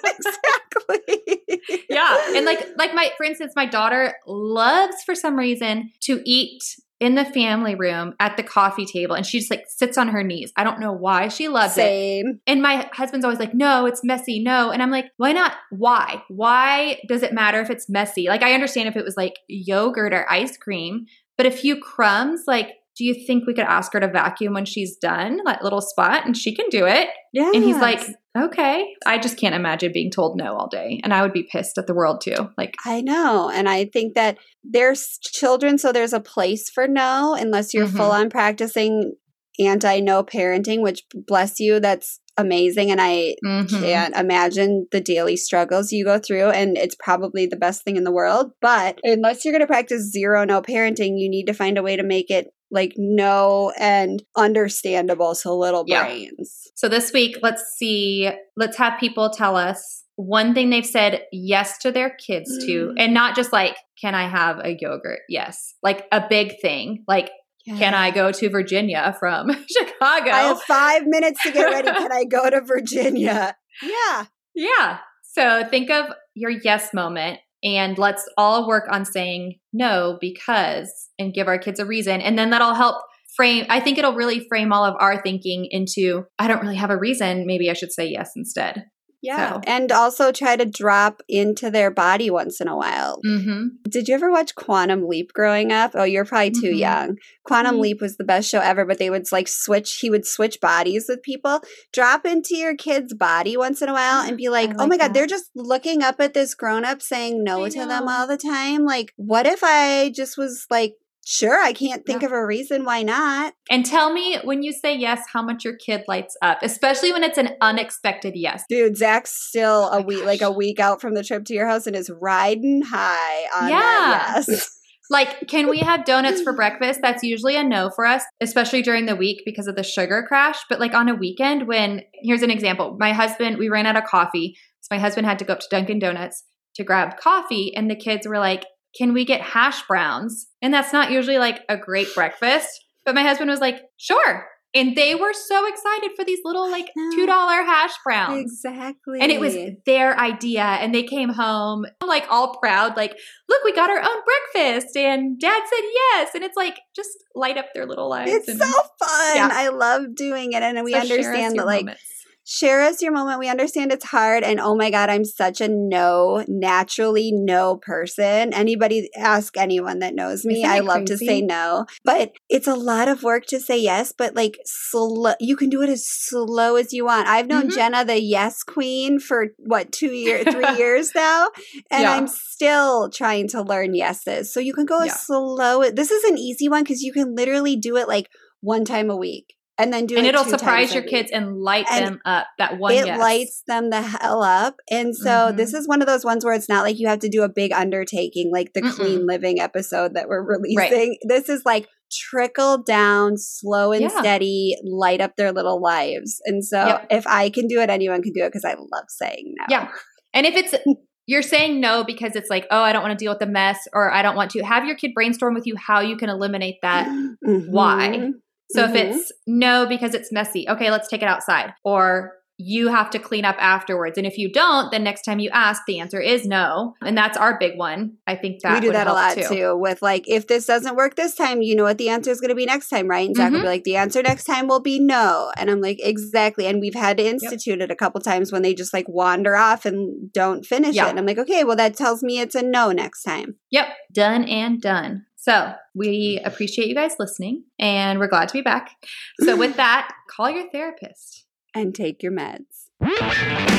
[0.04, 1.44] exactly.
[1.90, 2.16] yeah.
[2.34, 6.62] And like like my for instance, my daughter loves for some reason to eat
[7.00, 10.22] in the family room at the coffee table and she just like sits on her
[10.22, 10.52] knees.
[10.56, 12.24] I don't know why she loves it.
[12.46, 14.42] And my husband's always like, no, it's messy.
[14.42, 14.70] No.
[14.70, 15.54] And I'm like, why not?
[15.70, 16.22] Why?
[16.28, 18.28] Why does it matter if it's messy?
[18.28, 22.44] Like, I understand if it was like yogurt or ice cream, but a few crumbs,
[22.46, 25.80] like, do you think we could ask her to vacuum when she's done that little
[25.80, 27.08] spot and she can do it?
[27.32, 27.50] Yeah.
[27.52, 28.00] And he's like,
[28.36, 28.94] okay.
[29.06, 31.00] I just can't imagine being told no all day.
[31.02, 32.50] And I would be pissed at the world too.
[32.58, 33.50] Like, I know.
[33.50, 37.96] And I think that there's children, so there's a place for no, unless you're Mhm.
[37.96, 39.14] full on practicing
[39.60, 42.90] anti no parenting, which bless you, that's amazing.
[42.90, 43.68] And I mhm.
[43.68, 46.50] can't imagine the daily struggles you go through.
[46.50, 48.50] And it's probably the best thing in the world.
[48.60, 51.94] But unless you're going to practice zero no parenting, you need to find a way
[51.96, 56.04] to make it like no and understandable to little Yeah.
[56.04, 56.68] brains.
[56.74, 61.78] So this week, let's see, let's have people tell us one thing they've said yes
[61.78, 62.94] to their kids to, Mm.
[62.98, 65.20] and not just like, can I have a yogurt?
[65.28, 65.74] Yes.
[65.82, 67.04] Like a big thing.
[67.08, 67.30] Like,
[67.66, 70.30] can I go to Virginia from Chicago?
[70.30, 71.88] I have five minutes to get ready.
[71.90, 73.56] Can I go to Virginia?
[73.82, 74.26] Yeah.
[74.54, 74.98] yeah.
[75.22, 81.34] So think of your yes moment and let's all work on saying no because and
[81.34, 82.20] give our kids a reason.
[82.20, 83.02] And then that'll help
[83.36, 86.90] frame, I think it'll really frame all of our thinking into, I don't really have
[86.90, 87.46] a reason.
[87.46, 88.84] Maybe I should say yes instead.
[89.24, 89.54] Yeah.
[89.54, 93.20] So- And also try to drop into their body once in a while.
[93.26, 93.68] Mm-hmm.
[93.88, 95.92] Did you ever watch Quantum Leap growing up?
[95.94, 96.78] Oh, you're probably too Mhm.
[96.78, 97.16] young.
[97.44, 97.80] Quantum Mhm.
[97.80, 101.06] Leap was the best show ever, but they would like switch, he would switch bodies
[101.08, 101.60] with people.
[101.92, 104.88] Drop into your kid's body once in a while and be like, I oh like
[104.90, 108.08] my God, they're just looking up at this grown up saying no I to them
[108.08, 108.84] all the time.
[108.84, 110.94] Like, what if I just was like,
[111.26, 112.26] sure, I can't think Yeah.
[112.26, 113.54] of a reason why not?
[113.70, 117.24] And tell me when you say yes, how much your kid lights up, especially when
[117.24, 118.64] it's an unexpected yes.
[118.68, 121.66] Dude, Zach's still Oh a week, like a week out from the trip to your
[121.66, 123.78] house and is riding high on Yeah.
[123.78, 124.80] that yes.
[125.10, 127.00] Like, can we have donuts for breakfast?
[127.02, 130.56] That's usually a no for us, especially during the week because of the sugar crash.
[130.70, 134.04] But like on a weekend, when here's an example my husband, we ran out of
[134.04, 134.56] coffee.
[134.80, 136.44] So my husband had to go up to Dunkin' Donuts
[136.76, 137.74] to grab coffee.
[137.76, 138.64] And the kids were like,
[138.96, 140.46] can we get hash browns?
[140.62, 142.68] And that's not usually like a great breakfast.
[143.04, 144.46] But my husband was like, sure.
[144.76, 148.40] And they were so excited for these little like $2 hash browns.
[148.40, 149.20] Exactly.
[149.20, 150.64] And it was their idea.
[150.64, 153.16] And they came home like all proud, like,
[153.48, 154.22] look, we got our own
[154.52, 154.96] breakfast.
[154.96, 156.30] And dad said yes.
[156.34, 158.32] And it's like, just light up their little lives.
[158.32, 159.36] It's and so fun.
[159.36, 159.48] Yeah.
[159.52, 160.62] I love doing it.
[160.64, 162.02] And we so understand that, like, moments.
[162.44, 163.38] Share us your moment.
[163.38, 164.44] We understand it's hard.
[164.44, 168.52] And oh my God, I'm such a no, naturally no person.
[168.52, 171.86] Anybody ask anyone that knows me, Isn't I love to say no.
[172.04, 175.82] But it's a lot of work to say yes, but like slow, you can do
[175.82, 177.28] it as slow as you want.
[177.28, 177.74] I've known Mhm.
[177.74, 181.48] Jenna, the yes queen, for what, two years, three years now.
[181.90, 182.12] And Yeah.
[182.12, 184.52] I'm still trying to learn yeses.
[184.52, 185.12] So you can go Yeah.
[185.12, 185.88] as slow.
[185.90, 188.28] This is an easy one because you can literally do it like
[188.60, 189.54] one time a week.
[189.78, 190.18] And then do it.
[190.18, 192.46] and it it'll two surprise your kids and light And them up.
[192.58, 193.18] That one it yes.
[193.18, 194.76] lights them the hell up.
[194.90, 195.56] And so Mhm.
[195.56, 197.48] this is one of those ones where it's not like you have to do a
[197.48, 198.94] big undertaking like the Mm-mm.
[198.94, 201.16] clean living episode that we're releasing.
[201.26, 204.20] This is like trickle down, slow and Yeah.
[204.20, 206.40] steady, light up their little lives.
[206.44, 207.06] And so Yep.
[207.10, 209.64] if I can do it, anyone can do it because I love saying no.
[209.68, 209.88] Yeah.
[210.32, 210.74] And if it's
[211.26, 213.78] you're saying no because it's like, oh, I don't want to deal with the mess
[213.94, 216.76] or I don't want to, have your kid brainstorm with you how you can eliminate
[216.82, 217.08] that.
[217.08, 217.68] Mhm.
[217.70, 218.30] Why?
[218.74, 218.90] So Mhm.
[218.90, 221.72] if it's no because it's messy, okay, let's take it outside.
[221.84, 224.16] Or you have to clean up afterwards.
[224.16, 226.94] And if you don't, then next time you ask, the answer is no.
[227.04, 228.12] And that's our big one.
[228.28, 229.42] I think that we do that a lot too.
[229.48, 229.76] too.
[229.76, 232.50] with like if this doesn't work this time you know what the answer is going
[232.50, 233.62] to be next time right and zach will Mhm.
[233.62, 236.94] be like the answer next time will be no and i'm like exactly and we've
[236.94, 240.64] had to institute it a couple times when they just like wander off and don't
[240.64, 243.56] finish it and i'm like okay well that tells me it's a no next time
[243.70, 245.26] Yep, done and done.
[245.44, 248.96] So we appreciate you guys listening and we're glad to be back.
[249.40, 251.44] So with that, call your therapist.
[251.74, 253.73] and take your meds